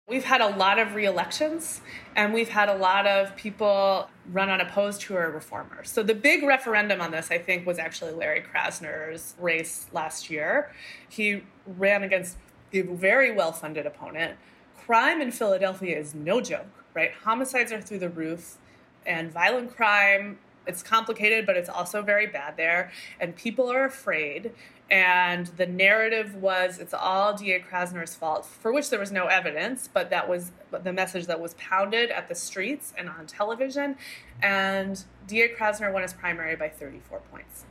We've 0.06 0.24
had 0.24 0.42
a 0.42 0.54
lot 0.58 0.78
of 0.78 0.94
re-elections 0.94 1.80
and 2.14 2.34
we've 2.34 2.50
had 2.50 2.68
a 2.68 2.76
lot 2.76 3.06
of 3.06 3.34
people 3.36 4.10
run 4.30 4.50
unopposed 4.50 5.02
who 5.04 5.14
are 5.14 5.30
reformers. 5.30 5.88
So 5.88 6.02
the 6.02 6.14
big 6.14 6.42
referendum 6.42 7.00
on 7.00 7.10
this, 7.10 7.30
I 7.30 7.38
think, 7.38 7.66
was 7.66 7.78
actually 7.78 8.12
Larry 8.12 8.42
Krasner's 8.42 9.34
race 9.40 9.86
last 9.92 10.28
year. 10.28 10.70
He 11.08 11.42
ran 11.66 12.02
against 12.02 12.36
a 12.74 12.82
very 12.82 13.32
well-funded 13.32 13.86
opponent. 13.86 14.36
Crime 14.76 15.22
in 15.22 15.30
Philadelphia 15.30 15.98
is 15.98 16.14
no 16.14 16.42
joke, 16.42 16.84
right? 16.92 17.12
Homicides 17.24 17.72
are 17.72 17.80
through 17.80 18.00
the 18.00 18.10
roof 18.10 18.58
and 19.06 19.32
violent 19.32 19.74
crime 19.74 20.38
it's 20.66 20.82
complicated, 20.82 21.46
but 21.46 21.56
it's 21.56 21.68
also 21.68 22.02
very 22.02 22.26
bad 22.26 22.56
there. 22.56 22.90
And 23.20 23.36
people 23.36 23.70
are 23.70 23.84
afraid. 23.84 24.52
And 24.90 25.46
the 25.46 25.66
narrative 25.66 26.34
was 26.34 26.78
it's 26.78 26.92
all 26.92 27.34
D.A. 27.34 27.60
Krasner's 27.60 28.14
fault, 28.14 28.44
for 28.44 28.72
which 28.72 28.90
there 28.90 29.00
was 29.00 29.10
no 29.10 29.26
evidence, 29.26 29.88
but 29.92 30.10
that 30.10 30.28
was 30.28 30.52
the 30.70 30.92
message 30.92 31.26
that 31.26 31.40
was 31.40 31.54
pounded 31.54 32.10
at 32.10 32.28
the 32.28 32.34
streets 32.34 32.92
and 32.96 33.08
on 33.08 33.26
television. 33.26 33.96
And 34.42 35.02
D.A. 35.26 35.48
Krasner 35.48 35.92
won 35.92 36.02
his 36.02 36.12
primary 36.12 36.54
by 36.54 36.68
34 36.68 37.20
points. 37.30 37.64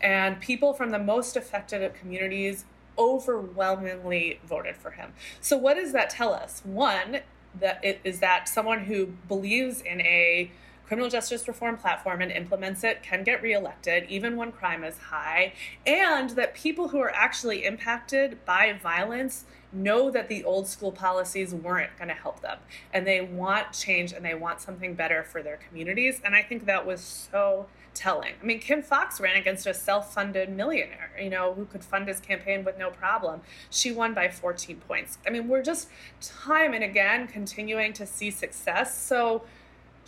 And 0.00 0.40
people 0.40 0.74
from 0.74 0.90
the 0.90 0.98
most 0.98 1.36
affected 1.36 1.94
communities 1.94 2.64
overwhelmingly 2.98 4.40
voted 4.44 4.76
for 4.76 4.90
him. 4.92 5.12
So, 5.40 5.56
what 5.56 5.74
does 5.74 5.92
that 5.92 6.10
tell 6.10 6.32
us? 6.32 6.62
One, 6.64 7.20
that 7.60 7.84
it 7.84 8.00
is 8.04 8.20
that 8.20 8.48
someone 8.48 8.80
who 8.80 9.06
believes 9.28 9.80
in 9.80 10.00
a 10.00 10.50
criminal 10.86 11.10
justice 11.10 11.46
reform 11.48 11.76
platform 11.76 12.20
and 12.20 12.30
implements 12.30 12.84
it 12.84 13.02
can 13.02 13.24
get 13.24 13.42
reelected, 13.42 14.06
even 14.08 14.36
when 14.36 14.52
crime 14.52 14.84
is 14.84 14.96
high, 14.98 15.52
and 15.86 16.30
that 16.30 16.54
people 16.54 16.88
who 16.88 16.98
are 16.98 17.14
actually 17.14 17.64
impacted 17.64 18.44
by 18.44 18.72
violence 18.72 19.44
know 19.72 20.10
that 20.10 20.28
the 20.28 20.44
old 20.44 20.66
school 20.66 20.92
policies 20.92 21.52
weren't 21.52 21.94
going 21.98 22.08
to 22.08 22.14
help 22.14 22.40
them 22.40 22.58
and 22.94 23.06
they 23.06 23.20
want 23.20 23.72
change 23.72 24.12
and 24.12 24.24
they 24.24 24.34
want 24.34 24.60
something 24.60 24.94
better 24.94 25.22
for 25.22 25.42
their 25.42 25.58
communities. 25.68 26.20
And 26.24 26.34
I 26.34 26.42
think 26.42 26.66
that 26.66 26.86
was 26.86 27.00
so 27.30 27.66
telling. 27.96 28.34
I 28.40 28.44
mean, 28.44 28.60
Kim 28.60 28.82
Foxx 28.82 29.20
ran 29.20 29.36
against 29.36 29.66
a 29.66 29.74
self 29.74 30.12
funded 30.14 30.50
millionaire, 30.50 31.10
you 31.20 31.30
know, 31.30 31.54
who 31.54 31.64
could 31.64 31.82
fund 31.82 32.06
his 32.06 32.20
campaign 32.20 32.62
with 32.62 32.78
no 32.78 32.90
problem. 32.90 33.40
She 33.70 33.90
won 33.90 34.14
by 34.14 34.28
14 34.28 34.76
points. 34.86 35.18
I 35.26 35.30
mean, 35.30 35.48
we're 35.48 35.62
just 35.62 35.88
time 36.20 36.74
and 36.74 36.84
again 36.84 37.26
continuing 37.26 37.92
to 37.94 38.06
see 38.06 38.30
success. 38.30 38.96
So, 38.96 39.42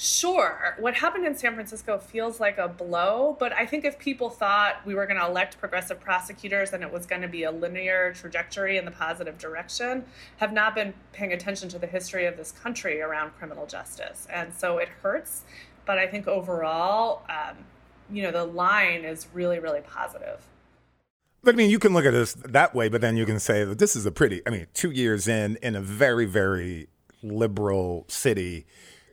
Sure. 0.01 0.77
What 0.79 0.95
happened 0.95 1.27
in 1.27 1.37
San 1.37 1.55
Francisco 1.55 1.99
feels 1.99 2.39
like 2.39 2.57
a 2.57 2.69
blow, 2.69 3.37
but 3.41 3.53
I 3.53 3.67
think 3.67 3.85
if 3.85 3.99
people 3.99 4.31
thought 4.31 4.77
we 4.87 4.95
were 4.95 5.07
going 5.07 5.19
to 5.19 5.27
elect 5.27 5.59
progressive 5.59 5.99
prosecutors 5.99 6.73
and 6.73 6.85
it 6.85 6.93
was 6.93 7.05
going 7.05 7.21
to 7.23 7.27
be 7.27 7.43
a 7.43 7.51
linear 7.51 8.13
trajectory 8.13 8.77
in 8.77 8.85
the 8.85 8.93
positive 8.93 9.39
direction, 9.39 10.05
have 10.37 10.53
not 10.53 10.77
been 10.77 10.95
paying 11.13 11.33
attention 11.33 11.69
to 11.71 11.81
the 11.81 11.89
history 11.89 12.27
of 12.27 12.37
this 12.37 12.53
country 12.53 13.01
around 13.01 13.31
criminal 13.31 13.67
justice. 13.67 14.29
And 14.33 14.55
so 14.55 14.79
it 14.79 14.89
hurts, 15.03 15.43
but 15.85 15.99
I 15.99 16.07
think 16.07 16.29
overall, 16.29 17.23
um, 17.29 17.57
you 18.09 18.23
know, 18.23 18.31
the 18.31 18.45
line 18.45 19.05
is 19.05 19.27
really, 19.35 19.59
really 19.59 19.81
positive. 19.81 20.43
But 21.43 21.57
I 21.57 21.59
mean, 21.59 21.71
you 21.71 21.81
can 21.81 21.93
look 21.93 22.05
at 22.05 22.13
this 22.13 22.35
that 22.35 22.73
way, 22.73 22.89
but 22.89 23.01
then 23.01 23.17
you 23.17 23.27
can 23.27 23.41
say 23.41 23.65
that 23.65 23.81
this 23.81 23.97
is 23.97 24.07
a 24.07 24.13
pretty, 24.13 24.43
I 24.47 24.51
mean, 24.51 24.69
two 24.75 24.93
years 24.93 25.27
in, 25.27 25.57
in 25.61 25.75
a 25.75 25.81
very, 25.81 26.25
very 26.25 26.87
liberal 27.21 28.05
city 28.07 28.65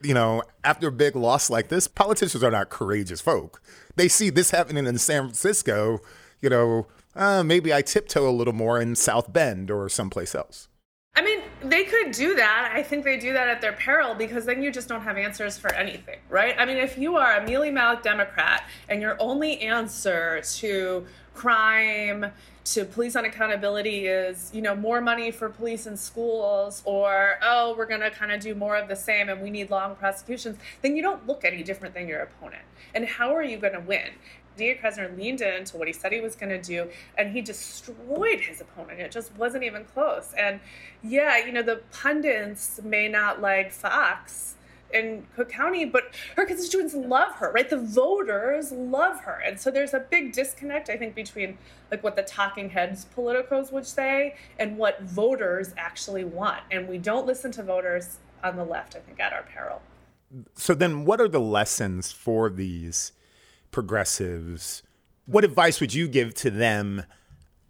you 0.04 0.14
know, 0.14 0.44
after 0.64 0.88
a 0.88 0.92
big 0.92 1.16
loss 1.16 1.50
like 1.50 1.70
this, 1.70 1.88
politicians 1.88 2.44
are 2.44 2.52
not 2.52 2.70
courageous 2.70 3.22
folk. 3.22 3.62
They 3.96 4.08
see 4.08 4.30
this 4.30 4.52
happening 4.52 4.86
in 4.86 4.98
San 4.98 5.24
Francisco, 5.24 6.00
you 6.42 6.50
know, 6.50 6.88
uh, 7.16 7.44
maybe 7.44 7.74
I 7.74 7.82
tiptoe 7.82 8.30
a 8.30 8.32
little 8.32 8.54
more 8.54 8.80
in 8.80 8.96
South 8.96 9.32
Bend 9.32 9.72
or 9.72 9.88
someplace 9.88 10.36
else. 10.36 10.68
I 11.16 11.22
mean, 11.22 11.44
they 11.64 11.86
could 11.86 12.12
do 12.12 12.36
that. 12.36 12.72
I 12.76 12.84
think 12.84 13.06
they 13.06 13.18
do 13.18 13.32
that 13.32 13.48
at 13.48 13.62
their 13.62 13.72
peril 13.72 14.16
because 14.16 14.46
then 14.46 14.62
you 14.62 14.70
just 14.70 14.90
don't 14.90 15.02
have 15.02 15.18
answers 15.18 15.58
for 15.58 15.74
anything, 15.74 16.20
right? 16.30 16.56
I 16.58 16.66
mean, 16.66 16.76
if 16.76 16.98
you 16.98 17.16
are 17.16 17.38
a 17.38 17.48
mealy 17.48 17.72
mouthed 17.72 18.04
Democrat 18.04 18.64
and 18.90 19.02
your 19.02 19.16
only 19.22 19.62
answer 19.62 20.42
to 20.42 21.06
crime 21.36 22.32
to 22.64 22.84
police 22.84 23.14
unaccountability 23.14 24.04
is 24.06 24.50
you 24.54 24.62
know 24.62 24.76
more 24.76 25.02
money 25.02 25.30
for 25.30 25.50
police 25.50 25.86
and 25.86 26.00
schools 26.00 26.82
or 26.86 27.36
oh 27.44 27.76
we're 27.78 27.86
going 27.86 28.02
to 28.02 28.10
kind 28.10 28.32
of 28.32 28.40
do 28.40 28.56
more 28.56 28.76
of 28.76 28.88
the 28.88 28.96
same 28.96 29.30
and 29.30 29.42
we 29.42 29.50
need 29.50 29.70
long 29.70 29.96
prosecutions 29.96 30.58
then 30.82 30.96
you 30.96 31.02
don't 31.02 31.28
look 31.28 31.46
any 31.46 31.62
different 31.62 31.94
than 31.94 32.08
your 32.08 32.22
opponent 32.22 32.64
and 32.96 33.06
how 33.06 33.36
are 33.36 33.44
you 33.44 33.58
going 33.58 33.74
to 33.74 33.80
win 33.82 34.10
D.A. 34.58 34.76
Krasner 34.76 35.16
leaned 35.18 35.42
into 35.42 35.78
what 35.78 35.88
he 35.88 35.94
said 35.94 36.12
he 36.12 36.22
was 36.22 36.36
going 36.36 36.50
to 36.50 36.62
do, 36.62 36.90
and 37.18 37.32
he 37.32 37.42
destroyed 37.42 38.40
his 38.40 38.62
opponent. 38.62 39.00
It 39.00 39.12
just 39.12 39.36
wasn't 39.36 39.64
even 39.64 39.86
close. 39.86 40.34
And 40.38 40.60
yeah, 41.04 41.46
you 41.46 41.52
know, 41.52 41.62
the 41.62 41.82
pundits 41.92 42.80
may 42.84 43.08
not 43.08 43.42
like 43.42 43.72
Foxx, 43.72 44.55
in 44.94 45.26
Cook 45.36 45.50
County, 45.50 45.86
but 45.86 46.14
her 46.36 46.46
constituents 46.46 46.94
love 46.94 47.34
her, 47.36 47.52
right? 47.52 47.70
The 47.70 47.78
voters 47.78 48.72
love 48.72 49.22
her. 49.22 49.42
And 49.46 49.60
so 49.60 49.72
there's 49.72 49.94
a 49.94 50.00
big 50.00 50.32
disconnect, 50.32 50.90
I 50.90 50.98
think, 50.98 51.16
between 51.16 51.58
like 51.92 52.04
what 52.04 52.16
the 52.16 52.24
talking 52.24 52.70
heads 52.70 53.06
politicos 53.16 53.72
would 53.72 53.86
say 53.86 54.36
and 54.60 54.78
what 54.78 55.02
voters 55.02 55.74
actually 55.78 56.24
want. 56.24 56.62
And 56.72 56.88
we 56.88 56.98
don't 56.98 57.26
listen 57.28 57.52
to 57.54 57.64
voters 57.64 58.18
on 58.44 58.56
the 58.56 58.64
left, 58.64 58.96
I 58.96 59.00
think, 59.00 59.20
at 59.20 59.34
our 59.34 59.44
peril. 59.44 59.82
So 60.56 60.74
then 60.74 61.06
what 61.06 61.20
are 61.22 61.28
the 61.28 61.40
lessons 61.40 62.12
for 62.12 62.50
these 62.50 63.12
progressives? 63.72 64.84
What 65.26 65.44
advice 65.44 65.80
would 65.82 65.94
you 65.94 66.08
give 66.08 66.34
to 66.36 66.50
them 66.50 67.04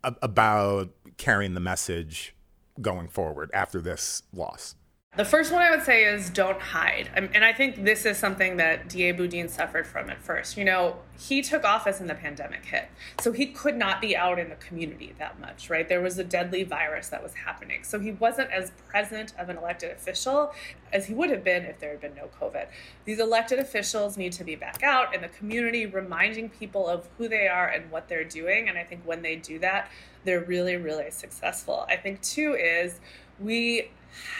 about 0.04 0.90
carrying 1.18 1.54
the 1.54 1.60
message 1.60 2.36
going 2.82 3.08
forward 3.08 3.50
after 3.54 3.82
this 3.82 4.24
loss? 4.34 4.76
The 5.18 5.24
first 5.24 5.54
one 5.54 5.62
I 5.62 5.72
would 5.72 5.84
say 5.84 6.04
is 6.04 6.30
don't 6.30 6.60
hide. 6.60 7.10
And 7.16 7.46
I 7.46 7.54
think 7.54 7.86
this 7.86 8.06
is 8.06 8.18
something 8.18 8.58
that 8.58 8.90
DA 8.90 9.14
Boudin 9.14 9.48
suffered 9.48 9.88
from 9.88 10.10
at 10.10 10.22
first. 10.22 10.58
You 10.58 10.66
know, 10.66 10.98
he 11.18 11.42
took 11.42 11.64
office 11.64 12.02
and 12.02 12.10
the 12.10 12.16
pandemic 12.16 12.66
hit. 12.66 12.90
So 13.22 13.32
he 13.32 13.46
could 13.46 13.78
not 13.78 14.02
be 14.02 14.18
out 14.18 14.40
in 14.40 14.50
the 14.50 14.56
community 14.56 15.14
that 15.18 15.40
much, 15.40 15.70
right? 15.70 15.88
There 15.88 16.02
was 16.02 16.20
a 16.20 16.24
deadly 16.26 16.64
virus 16.64 17.08
that 17.10 17.24
was 17.24 17.34
happening. 17.34 17.86
So 17.86 17.98
he 17.98 18.12
wasn't 18.12 18.52
as 18.52 18.72
present 18.90 19.34
of 19.40 19.48
an 19.48 19.58
elected 19.58 19.92
official 19.92 20.52
as 20.92 21.06
he 21.06 21.14
would 21.14 21.30
have 21.30 21.46
been 21.46 21.64
if 21.64 21.80
there 21.80 21.92
had 21.92 22.02
been 22.02 22.16
no 22.16 22.28
COVID. 22.42 22.68
These 23.06 23.22
elected 23.22 23.60
officials 23.60 24.18
need 24.18 24.34
to 24.34 24.44
be 24.44 24.56
back 24.56 24.84
out 24.84 25.16
in 25.16 25.22
the 25.22 25.30
community, 25.30 25.86
reminding 25.86 26.50
people 26.50 26.90
of 26.90 27.08
who 27.18 27.30
they 27.30 27.48
are 27.48 27.70
and 27.70 27.90
what 27.90 28.10
they're 28.10 28.26
doing. 28.26 28.68
And 28.68 28.78
I 28.78 28.84
think 28.84 29.04
when 29.06 29.22
they 29.22 29.38
do 29.38 29.60
that, 29.60 29.90
they're 30.26 30.44
really, 30.44 30.76
really 30.76 31.10
successful. 31.10 31.86
I 31.88 31.96
think, 31.96 32.22
two, 32.22 32.54
is 32.56 33.00
we 33.40 33.92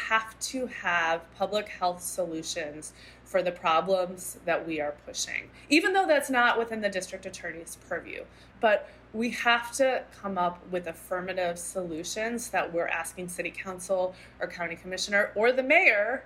have 0.08 0.38
to 0.40 0.68
have 0.68 1.22
public 1.36 1.70
health 1.70 2.02
solutions 2.02 2.94
for 3.24 3.42
the 3.42 3.52
problems 3.52 4.38
that 4.46 4.66
we 4.68 4.80
are 4.80 4.96
pushing, 5.06 5.50
even 5.70 5.94
though 5.94 6.08
that's 6.08 6.30
not 6.30 6.58
within 6.58 6.82
the 6.82 6.90
district 6.90 7.26
attorney's 7.26 7.78
purview. 7.88 8.24
But 8.62 8.90
we 9.14 9.32
have 9.32 9.72
to 9.74 10.04
come 10.22 10.38
up 10.38 10.62
with 10.72 10.88
affirmative 10.88 11.58
solutions 11.58 12.50
that 12.50 12.74
we're 12.74 12.88
asking 12.88 13.30
city 13.30 13.52
council 13.52 14.14
or 14.40 14.48
county 14.48 14.76
commissioner 14.76 15.32
or 15.36 15.52
the 15.52 15.64
mayor, 15.64 16.24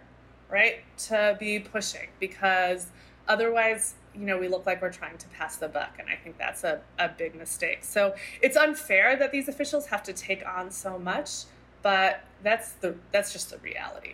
right, 0.50 0.82
to 0.98 1.38
be 1.39 1.60
pushing 1.60 2.10
because 2.20 2.88
otherwise 3.27 3.94
you 4.15 4.25
know 4.25 4.38
we 4.38 4.48
look 4.48 4.65
like 4.65 4.82
we're 4.82 4.91
trying 4.91 5.18
to 5.18 5.27
pass 5.29 5.58
the 5.58 5.68
buck 5.68 5.96
and 6.00 6.10
i 6.10 6.15
think 6.15 6.36
that's 6.38 6.63
a, 6.63 6.82
a 6.98 7.08
big 7.08 7.36
mistake 7.36 7.84
so 7.84 8.13
it's 8.41 8.58
unfair 8.58 9.15
that 9.15 9.32
these 9.32 9.48
officials 9.48 9.86
have 9.86 10.01
to 10.01 10.12
take 10.12 10.44
on 10.48 10.72
so 10.72 10.98
much 10.98 11.44
but 11.81 12.24
that's 12.43 12.71
the 12.74 12.95
that's 13.12 13.31
just 13.33 13.50
the 13.50 13.57
reality. 13.59 14.13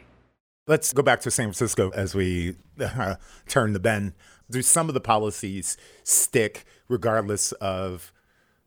Let's 0.67 0.93
go 0.93 1.03
back 1.03 1.21
to 1.21 1.31
San 1.31 1.45
Francisco 1.45 1.91
as 1.91 2.15
we 2.15 2.55
uh, 2.79 3.15
turn 3.47 3.73
the 3.73 3.79
bend. 3.79 4.13
Do 4.49 4.61
some 4.61 4.87
of 4.87 4.93
the 4.93 5.01
policies 5.01 5.77
stick 6.03 6.65
regardless 6.87 7.51
of 7.53 8.11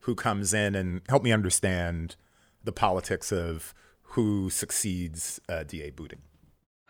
who 0.01 0.15
comes 0.15 0.55
in? 0.55 0.75
And 0.75 1.03
help 1.09 1.23
me 1.23 1.33
understand 1.33 2.17
the 2.63 2.73
politics 2.73 3.33
of 3.33 3.75
who 4.03 4.49
succeeds 4.49 5.41
uh, 5.49 5.65
DA 5.65 5.91
Boudin. 5.91 6.21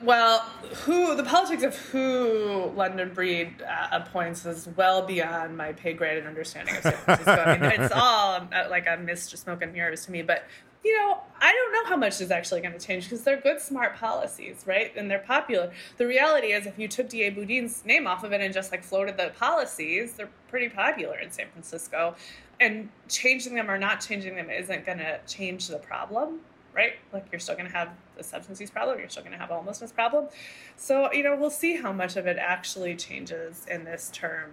Well, 0.01 0.41
who 0.85 1.17
the 1.17 1.25
politics 1.25 1.65
of 1.65 1.77
who 1.77 2.71
London 2.77 3.13
Breed 3.13 3.63
uh, 3.63 3.89
appoints 3.91 4.47
is 4.47 4.69
well 4.77 5.05
beyond 5.05 5.57
my 5.57 5.73
pay 5.73 5.93
grade 5.93 6.19
and 6.19 6.29
understanding 6.29 6.77
of 6.77 6.83
San 6.85 6.93
Francisco. 6.93 7.33
I 7.33 7.59
mean, 7.59 7.81
it's 7.81 7.93
all 7.97 8.49
uh, 8.53 8.69
like 8.71 8.87
a 8.87 8.97
mist 8.97 9.33
of 9.33 9.41
smoke 9.41 9.61
and 9.63 9.73
mirrors 9.73 10.05
to 10.07 10.13
me. 10.13 10.23
But 10.23 10.45
you 10.89 10.97
know, 10.97 11.21
I 11.39 11.53
don't 11.53 11.73
know 11.73 11.91
how 11.91 11.97
much 11.99 12.19
is 12.23 12.31
actually 12.31 12.63
going 12.63 12.73
to 12.73 12.85
change 12.85 13.05
because 13.05 13.23
they're 13.23 13.41
good, 13.41 13.61
smart 13.61 13.97
policies, 13.97 14.65
right? 14.67 14.91
And 14.97 15.11
they're 15.11 15.19
popular. 15.19 15.71
The 15.99 16.07
reality 16.07 16.49
is, 16.49 16.67
if 16.67 16.79
you 16.79 16.89
took 16.89 17.11
DA 17.11 17.29
Boudin's 17.29 17.85
name 17.85 18.07
off 18.07 18.25
of 18.25 18.33
it 18.33 18.41
and 18.41 18.55
just 18.55 18.73
like 18.73 18.83
floated 18.83 19.19
the 19.19 19.33
policies, 19.39 20.15
they're 20.15 20.31
pretty 20.49 20.71
popular 20.71 21.19
in 21.19 21.31
San 21.31 21.49
Francisco. 21.51 22.17
And 22.59 22.89
changing 23.07 23.55
them 23.55 23.71
or 23.71 23.77
not 23.77 24.01
changing 24.01 24.35
them 24.35 24.49
isn't 24.49 24.87
going 24.87 24.99
to 24.99 25.21
change 25.27 25.69
the 25.69 25.77
problem, 25.77 26.41
right? 26.73 26.95
Like 27.13 27.27
you're 27.31 27.39
still 27.39 27.55
going 27.55 27.69
to 27.69 27.77
have 27.77 27.91
the 28.17 28.25
substance 28.25 28.59
use 28.59 28.71
problem, 28.71 28.99
you're 28.99 29.11
still 29.11 29.23
going 29.23 29.35
to 29.35 29.39
have 29.39 29.51
a 29.51 29.57
homelessness 29.57 29.93
problem. 29.93 30.29
So, 30.77 31.13
you 31.13 31.23
know, 31.23 31.37
we'll 31.37 31.51
see 31.51 31.77
how 31.77 31.93
much 31.93 32.17
of 32.17 32.27
it 32.27 32.39
actually 32.39 32.97
changes 32.97 33.67
in 33.71 33.85
this 33.85 34.11
term 34.11 34.53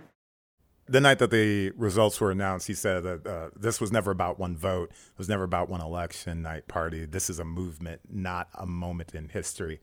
the 0.88 1.02
night 1.02 1.20
that 1.20 1.32
the 1.32 1.72
results 1.72 2.22
were 2.22 2.32
announced, 2.32 2.68
he 2.68 2.74
said 2.74 3.04
that 3.04 3.28
uh, 3.28 3.50
this 3.56 3.82
was 3.82 3.92
never 3.92 4.12
about 4.12 4.40
one 4.40 4.56
vote. 4.56 4.92
It 4.92 5.18
was 5.18 5.28
never 5.28 5.44
about 5.44 5.70
one 5.70 5.82
election 5.82 6.42
night 6.42 6.68
party. 6.68 7.06
This 7.06 7.30
is 7.30 7.40
a 7.40 7.46
movement, 7.46 8.02
not 8.10 8.50
a 8.54 8.68
moment 8.68 9.16
in 9.16 9.30
history. 9.30 9.82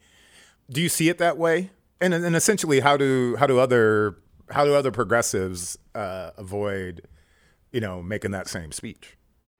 Do 0.70 0.80
you 0.80 0.88
see 0.88 1.08
it 1.08 1.18
that 1.18 1.36
way? 1.38 1.70
And, 2.00 2.14
and 2.14 2.36
essentially, 2.36 2.80
how 2.80 2.96
do 2.96 3.36
how 3.36 3.46
do 3.46 3.58
other 3.58 4.18
how 4.50 4.64
do 4.64 4.74
other 4.74 4.90
progressives 4.90 5.76
uh, 5.94 6.30
avoid, 6.36 7.08
you 7.72 7.80
know, 7.80 8.02
making 8.02 8.30
that 8.32 8.48
same 8.48 8.72
speech? 8.72 9.16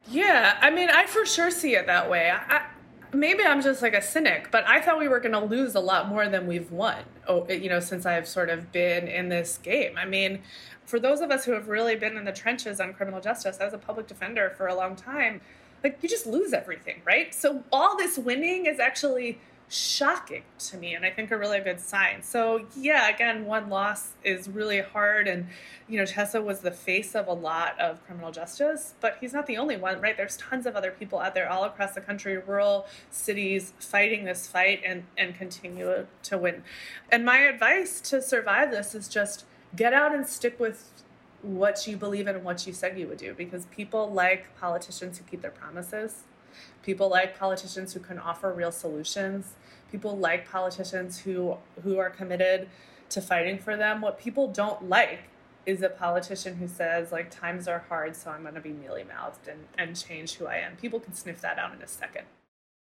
Yeah, 0.08 0.58
I 0.60 0.70
mean, 0.70 0.90
I 0.90 1.06
for 1.06 1.24
sure 1.24 1.50
see 1.50 1.74
it 1.74 1.86
that 1.86 2.10
way. 2.10 2.30
I, 2.30 2.66
maybe 3.12 3.44
I'm 3.44 3.60
just 3.62 3.82
like 3.82 3.94
a 3.94 4.02
cynic, 4.02 4.50
but 4.50 4.66
I 4.66 4.80
thought 4.80 4.98
we 4.98 5.08
were 5.08 5.20
going 5.20 5.32
to 5.32 5.44
lose 5.44 5.74
a 5.74 5.80
lot 5.80 6.08
more 6.08 6.28
than 6.28 6.46
we've 6.46 6.70
won. 6.70 7.02
Oh, 7.26 7.46
you 7.48 7.68
know, 7.68 7.80
since 7.80 8.06
I've 8.06 8.26
sort 8.26 8.50
of 8.50 8.72
been 8.72 9.08
in 9.08 9.28
this 9.28 9.58
game. 9.58 9.96
I 9.96 10.04
mean, 10.04 10.40
for 10.86 10.98
those 10.98 11.20
of 11.20 11.30
us 11.30 11.44
who 11.44 11.52
have 11.52 11.68
really 11.68 11.96
been 11.96 12.16
in 12.16 12.24
the 12.24 12.32
trenches 12.32 12.80
on 12.80 12.94
criminal 12.94 13.20
justice, 13.20 13.58
I 13.60 13.64
was 13.64 13.74
a 13.74 13.78
public 13.78 14.06
defender 14.06 14.52
for 14.56 14.66
a 14.66 14.74
long 14.74 14.96
time. 14.96 15.40
Like 15.84 15.98
you 16.02 16.08
just 16.08 16.26
lose 16.26 16.52
everything, 16.52 17.02
right? 17.04 17.34
So 17.34 17.64
all 17.72 17.96
this 17.96 18.18
winning 18.18 18.66
is 18.66 18.78
actually 18.78 19.38
shocking 19.72 20.42
to 20.58 20.76
me 20.76 20.94
and 20.94 21.04
I 21.04 21.10
think 21.10 21.30
a 21.30 21.38
really 21.38 21.60
good 21.60 21.80
sign. 21.80 22.22
So 22.22 22.66
yeah, 22.76 23.08
again, 23.08 23.46
one 23.46 23.70
loss 23.70 24.12
is 24.22 24.48
really 24.48 24.80
hard 24.80 25.26
and 25.26 25.46
you 25.88 25.98
know, 25.98 26.04
Chesa 26.04 26.42
was 26.44 26.60
the 26.60 26.70
face 26.70 27.14
of 27.14 27.26
a 27.26 27.32
lot 27.32 27.80
of 27.80 28.04
criminal 28.04 28.30
justice, 28.30 28.94
but 29.00 29.16
he's 29.20 29.32
not 29.32 29.46
the 29.46 29.56
only 29.56 29.76
one, 29.76 30.00
right? 30.00 30.16
There's 30.16 30.36
tons 30.36 30.66
of 30.66 30.76
other 30.76 30.90
people 30.90 31.18
out 31.18 31.34
there 31.34 31.48
all 31.48 31.64
across 31.64 31.94
the 31.94 32.02
country, 32.02 32.36
rural 32.36 32.86
cities 33.10 33.72
fighting 33.78 34.24
this 34.24 34.46
fight 34.46 34.82
and 34.84 35.04
and 35.16 35.34
continue 35.34 36.06
to 36.24 36.38
win. 36.38 36.64
And 37.10 37.24
my 37.24 37.38
advice 37.38 38.00
to 38.02 38.20
survive 38.20 38.70
this 38.70 38.94
is 38.94 39.08
just 39.08 39.46
get 39.74 39.94
out 39.94 40.14
and 40.14 40.26
stick 40.26 40.60
with 40.60 40.90
what 41.40 41.86
you 41.86 41.96
believe 41.96 42.28
in 42.28 42.36
and 42.36 42.44
what 42.44 42.66
you 42.66 42.72
said 42.72 42.98
you 42.98 43.08
would 43.08 43.18
do 43.18 43.32
because 43.34 43.64
people 43.66 44.12
like 44.12 44.54
politicians 44.60 45.18
who 45.18 45.24
keep 45.24 45.40
their 45.40 45.50
promises. 45.50 46.24
People 46.82 47.08
like 47.08 47.38
politicians 47.38 47.94
who 47.94 48.00
can 48.00 48.18
offer 48.18 48.52
real 48.52 48.72
solutions 48.72 49.54
people 49.92 50.16
like 50.16 50.50
politicians 50.50 51.18
who 51.20 51.56
who 51.84 51.98
are 51.98 52.10
committed 52.10 52.68
to 53.10 53.20
fighting 53.20 53.58
for 53.58 53.76
them. 53.76 54.00
What 54.00 54.18
people 54.18 54.48
don't 54.48 54.88
like 54.88 55.20
is 55.66 55.82
a 55.82 55.88
politician 55.88 56.56
who 56.56 56.66
says 56.66 57.12
like 57.12 57.30
times 57.30 57.68
are 57.68 57.84
hard 57.88 58.16
so 58.16 58.30
i'm 58.30 58.42
going 58.42 58.54
to 58.54 58.60
be 58.60 58.72
mealy 58.72 59.04
mouthed 59.04 59.46
and, 59.46 59.60
and 59.78 59.96
change 59.96 60.34
who 60.34 60.46
i 60.46 60.56
am. 60.56 60.74
People 60.76 60.98
can 60.98 61.14
sniff 61.14 61.40
that 61.40 61.58
out 61.58 61.72
in 61.72 61.80
a 61.80 61.86
second. 61.86 62.24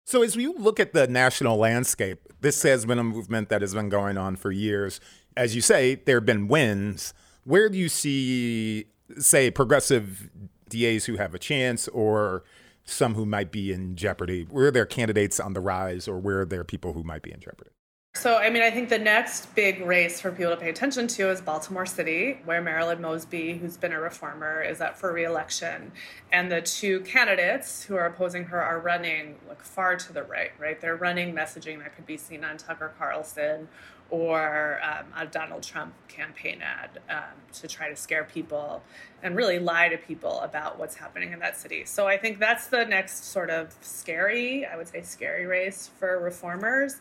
So 0.04 0.22
as 0.22 0.36
you 0.36 0.52
look 0.58 0.78
at 0.78 0.92
the 0.92 1.06
national 1.06 1.56
landscape 1.56 2.20
this 2.42 2.62
has 2.64 2.84
been 2.84 2.98
a 2.98 3.04
movement 3.04 3.48
that 3.48 3.62
has 3.62 3.72
been 3.72 3.88
going 3.88 4.18
on 4.18 4.36
for 4.36 4.50
years. 4.50 5.00
As 5.36 5.54
you 5.54 5.62
say 5.62 5.94
there 5.94 6.18
have 6.18 6.26
been 6.26 6.48
wins. 6.48 7.14
Where 7.44 7.70
do 7.70 7.78
you 7.78 7.88
see 7.88 8.86
say 9.18 9.50
progressive 9.50 10.28
das 10.68 11.06
who 11.06 11.16
have 11.16 11.34
a 11.34 11.38
chance 11.38 11.88
or 11.88 12.44
some 12.86 13.14
who 13.14 13.26
might 13.26 13.52
be 13.52 13.72
in 13.72 13.96
jeopardy? 13.96 14.46
Where 14.48 14.68
are 14.68 14.70
there 14.70 14.86
candidates 14.86 15.38
on 15.38 15.52
the 15.52 15.60
rise, 15.60 16.08
or 16.08 16.18
where 16.18 16.40
are 16.40 16.46
there 16.46 16.64
people 16.64 16.94
who 16.94 17.02
might 17.02 17.22
be 17.22 17.32
in 17.32 17.40
jeopardy? 17.40 17.70
So, 18.16 18.38
I 18.38 18.48
mean, 18.48 18.62
I 18.62 18.70
think 18.70 18.88
the 18.88 18.98
next 18.98 19.54
big 19.54 19.82
race 19.82 20.22
for 20.22 20.32
people 20.32 20.50
to 20.52 20.56
pay 20.56 20.70
attention 20.70 21.06
to 21.06 21.30
is 21.30 21.42
Baltimore 21.42 21.84
City, 21.84 22.40
where 22.46 22.62
Marilyn 22.62 23.02
Mosby, 23.02 23.58
who's 23.58 23.76
been 23.76 23.92
a 23.92 24.00
reformer, 24.00 24.62
is 24.62 24.80
up 24.80 24.96
for 24.96 25.12
reelection. 25.12 25.92
And 26.32 26.50
the 26.50 26.62
two 26.62 27.00
candidates 27.00 27.82
who 27.82 27.94
are 27.94 28.06
opposing 28.06 28.44
her 28.44 28.60
are 28.60 28.80
running 28.80 29.36
like 29.46 29.62
far 29.62 29.96
to 29.96 30.12
the 30.14 30.22
right, 30.22 30.52
right? 30.58 30.80
They're 30.80 30.96
running 30.96 31.34
messaging 31.34 31.78
that 31.80 31.94
could 31.94 32.06
be 32.06 32.16
seen 32.16 32.42
on 32.42 32.56
Tucker 32.56 32.94
Carlson 32.98 33.68
or 34.08 34.80
um, 34.82 35.06
a 35.14 35.26
Donald 35.26 35.62
Trump 35.62 35.92
campaign 36.08 36.62
ad 36.62 37.00
um, 37.10 37.38
to 37.52 37.68
try 37.68 37.90
to 37.90 37.96
scare 37.96 38.24
people 38.24 38.82
and 39.22 39.36
really 39.36 39.58
lie 39.58 39.88
to 39.90 39.98
people 39.98 40.40
about 40.40 40.78
what's 40.78 40.94
happening 40.94 41.32
in 41.32 41.38
that 41.40 41.58
city. 41.58 41.84
So 41.84 42.06
I 42.06 42.16
think 42.16 42.38
that's 42.38 42.68
the 42.68 42.86
next 42.86 43.26
sort 43.30 43.50
of 43.50 43.74
scary, 43.82 44.64
I 44.64 44.76
would 44.76 44.88
say, 44.88 45.02
scary 45.02 45.44
race 45.44 45.90
for 45.98 46.18
reformers. 46.18 46.96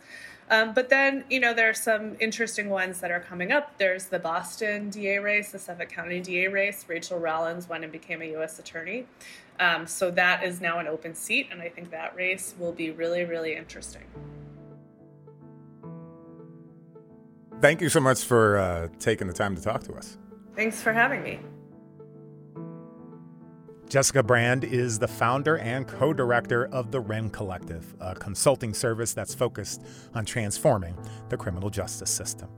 Um, 0.50 0.74
but 0.74 0.90
then, 0.90 1.24
you 1.30 1.40
know, 1.40 1.54
there 1.54 1.70
are 1.70 1.74
some 1.74 2.16
interesting 2.20 2.70
ones 2.70 3.00
that 3.00 3.10
are 3.10 3.20
coming 3.20 3.52
up. 3.52 3.78
There's 3.80 4.06
the 4.06 4.20
Boston 4.20 4.90
DA 4.90 5.18
race, 5.18 5.52
the 5.52 5.60
Suffolk 5.60 5.90
County 5.90 6.20
DA 6.20 6.48
race. 6.48 6.86
Rachael 6.88 7.20
Rollins 7.20 7.68
went 7.68 7.84
and 7.84 7.92
became 7.92 8.22
a 8.22 8.26
U.S. 8.34 8.60
attorney. 8.60 9.08
Um, 9.60 9.88
so 9.88 10.12
that 10.12 10.44
is 10.44 10.62
now 10.62 10.80
an 10.80 10.88
open 10.88 11.16
seat, 11.16 11.48
and 11.52 11.62
I 11.62 11.70
think 11.70 11.90
that 11.92 12.16
race 12.16 12.54
will 12.60 12.74
be 12.74 12.92
really, 12.92 13.24
really 13.24 13.56
interesting. 13.56 14.04
Thank 17.62 17.82
you 17.82 17.90
so 17.90 18.02
much 18.02 18.24
for 18.24 18.58
uh, 18.58 18.88
taking 19.00 19.28
the 19.28 19.34
time 19.34 19.56
to 19.56 19.62
talk 19.62 19.84
to 19.84 19.94
us. 19.94 20.18
Thanks 20.56 20.82
for 20.82 20.94
having 20.94 21.24
me. 21.24 21.40
Jessica 23.88 24.24
Brand 24.24 24.64
is 24.64 24.98
the 24.98 25.08
founder 25.08 25.60
and 25.60 25.88
co 25.88 26.12
director 26.12 26.66
of 26.68 26.92
the 26.92 27.00
Wren 27.00 27.30
Collective, 27.30 27.96
a 28.00 28.16
consulting 28.16 28.74
service 28.74 29.14
that's 29.14 29.36
focused 29.36 29.84
on 30.16 30.26
transforming 30.26 30.98
the 31.30 31.38
criminal 31.38 31.70
justice 31.70 32.10
system. 32.10 32.50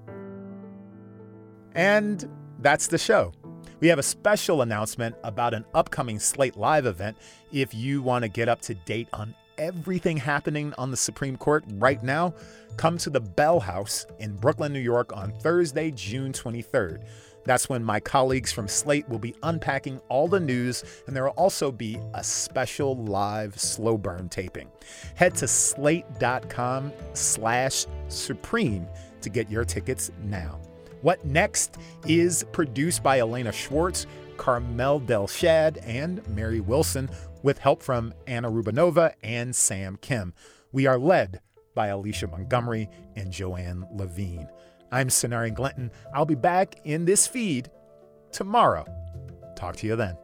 And 1.75 2.29
that's 2.59 2.87
the 2.87 2.97
show. 2.97 3.33
We 3.79 3.89
have 3.89 3.99
a 3.99 4.03
special 4.03 4.61
announcement 4.61 5.15
about 5.23 5.53
an 5.53 5.65
upcoming 5.73 6.19
Slate 6.19 6.55
Live 6.55 6.85
event 6.85 7.17
if 7.51 7.73
you 7.73 8.01
want 8.01 8.23
to 8.23 8.29
get 8.29 8.49
up 8.49 8.61
to 8.61 8.73
date 8.73 9.07
on 9.13 9.35
everything 9.57 10.17
happening 10.17 10.73
on 10.77 10.91
the 10.91 10.97
Supreme 10.97 11.35
Court 11.35 11.65
right 11.73 12.01
now, 12.01 12.33
come 12.77 12.97
to 12.99 13.09
the 13.09 13.19
Bell 13.19 13.59
House 13.59 14.05
in 14.19 14.35
Brooklyn, 14.35 14.71
New 14.71 14.79
York 14.79 15.15
on 15.15 15.31
Thursday, 15.39 15.91
June 15.91 16.31
23rd. 16.31 17.05
That's 17.47 17.69
when 17.69 17.81
my 17.81 18.01
colleagues 18.01 18.51
from 18.51 18.67
Slate 18.67 19.07
will 19.07 19.19
be 19.19 19.33
unpacking 19.41 20.01
all 20.09 20.27
the 20.27 20.39
news, 20.39 20.83
and 21.07 21.15
there 21.15 21.23
will 21.23 21.31
also 21.31 21.71
be 21.71 21.97
a 22.13 22.21
special 22.21 22.97
live 23.05 23.57
slow 23.57 23.97
burn 23.97 24.27
taping. 24.27 24.69
Head 25.15 25.33
to 25.35 25.47
slate.com 25.47 26.91
slash 27.13 27.85
supreme 28.09 28.85
to 29.21 29.29
get 29.29 29.49
your 29.49 29.63
tickets 29.63 30.11
now. 30.25 30.59
What 31.01 31.23
Next 31.23 31.77
is 32.05 32.43
produced 32.51 33.01
by 33.01 33.19
Elena 33.19 33.53
Schwartz, 33.53 34.07
Carmel 34.35 34.99
Delshad, 34.99 35.77
and 35.83 36.27
Mary 36.27 36.59
Wilson, 36.59 37.09
with 37.43 37.59
help 37.59 37.81
from 37.81 38.13
Anna 38.27 38.51
Rubinova 38.51 39.13
and 39.23 39.55
Sam 39.55 39.97
Kim. 40.01 40.33
We 40.73 40.85
are 40.85 40.99
led 40.99 41.39
by 41.75 41.87
Alicia 41.87 42.27
Montgomery 42.27 42.89
and 43.15 43.31
Joanne 43.31 43.87
Levine. 43.93 44.49
I'm 44.91 45.09
Sonari 45.09 45.53
Glinton. 45.53 45.91
I'll 46.13 46.25
be 46.25 46.35
back 46.35 46.75
in 46.83 47.05
this 47.05 47.27
feed 47.27 47.69
tomorrow. 48.31 48.85
Talk 49.55 49.75
to 49.77 49.87
you 49.87 49.95
then. 49.95 50.17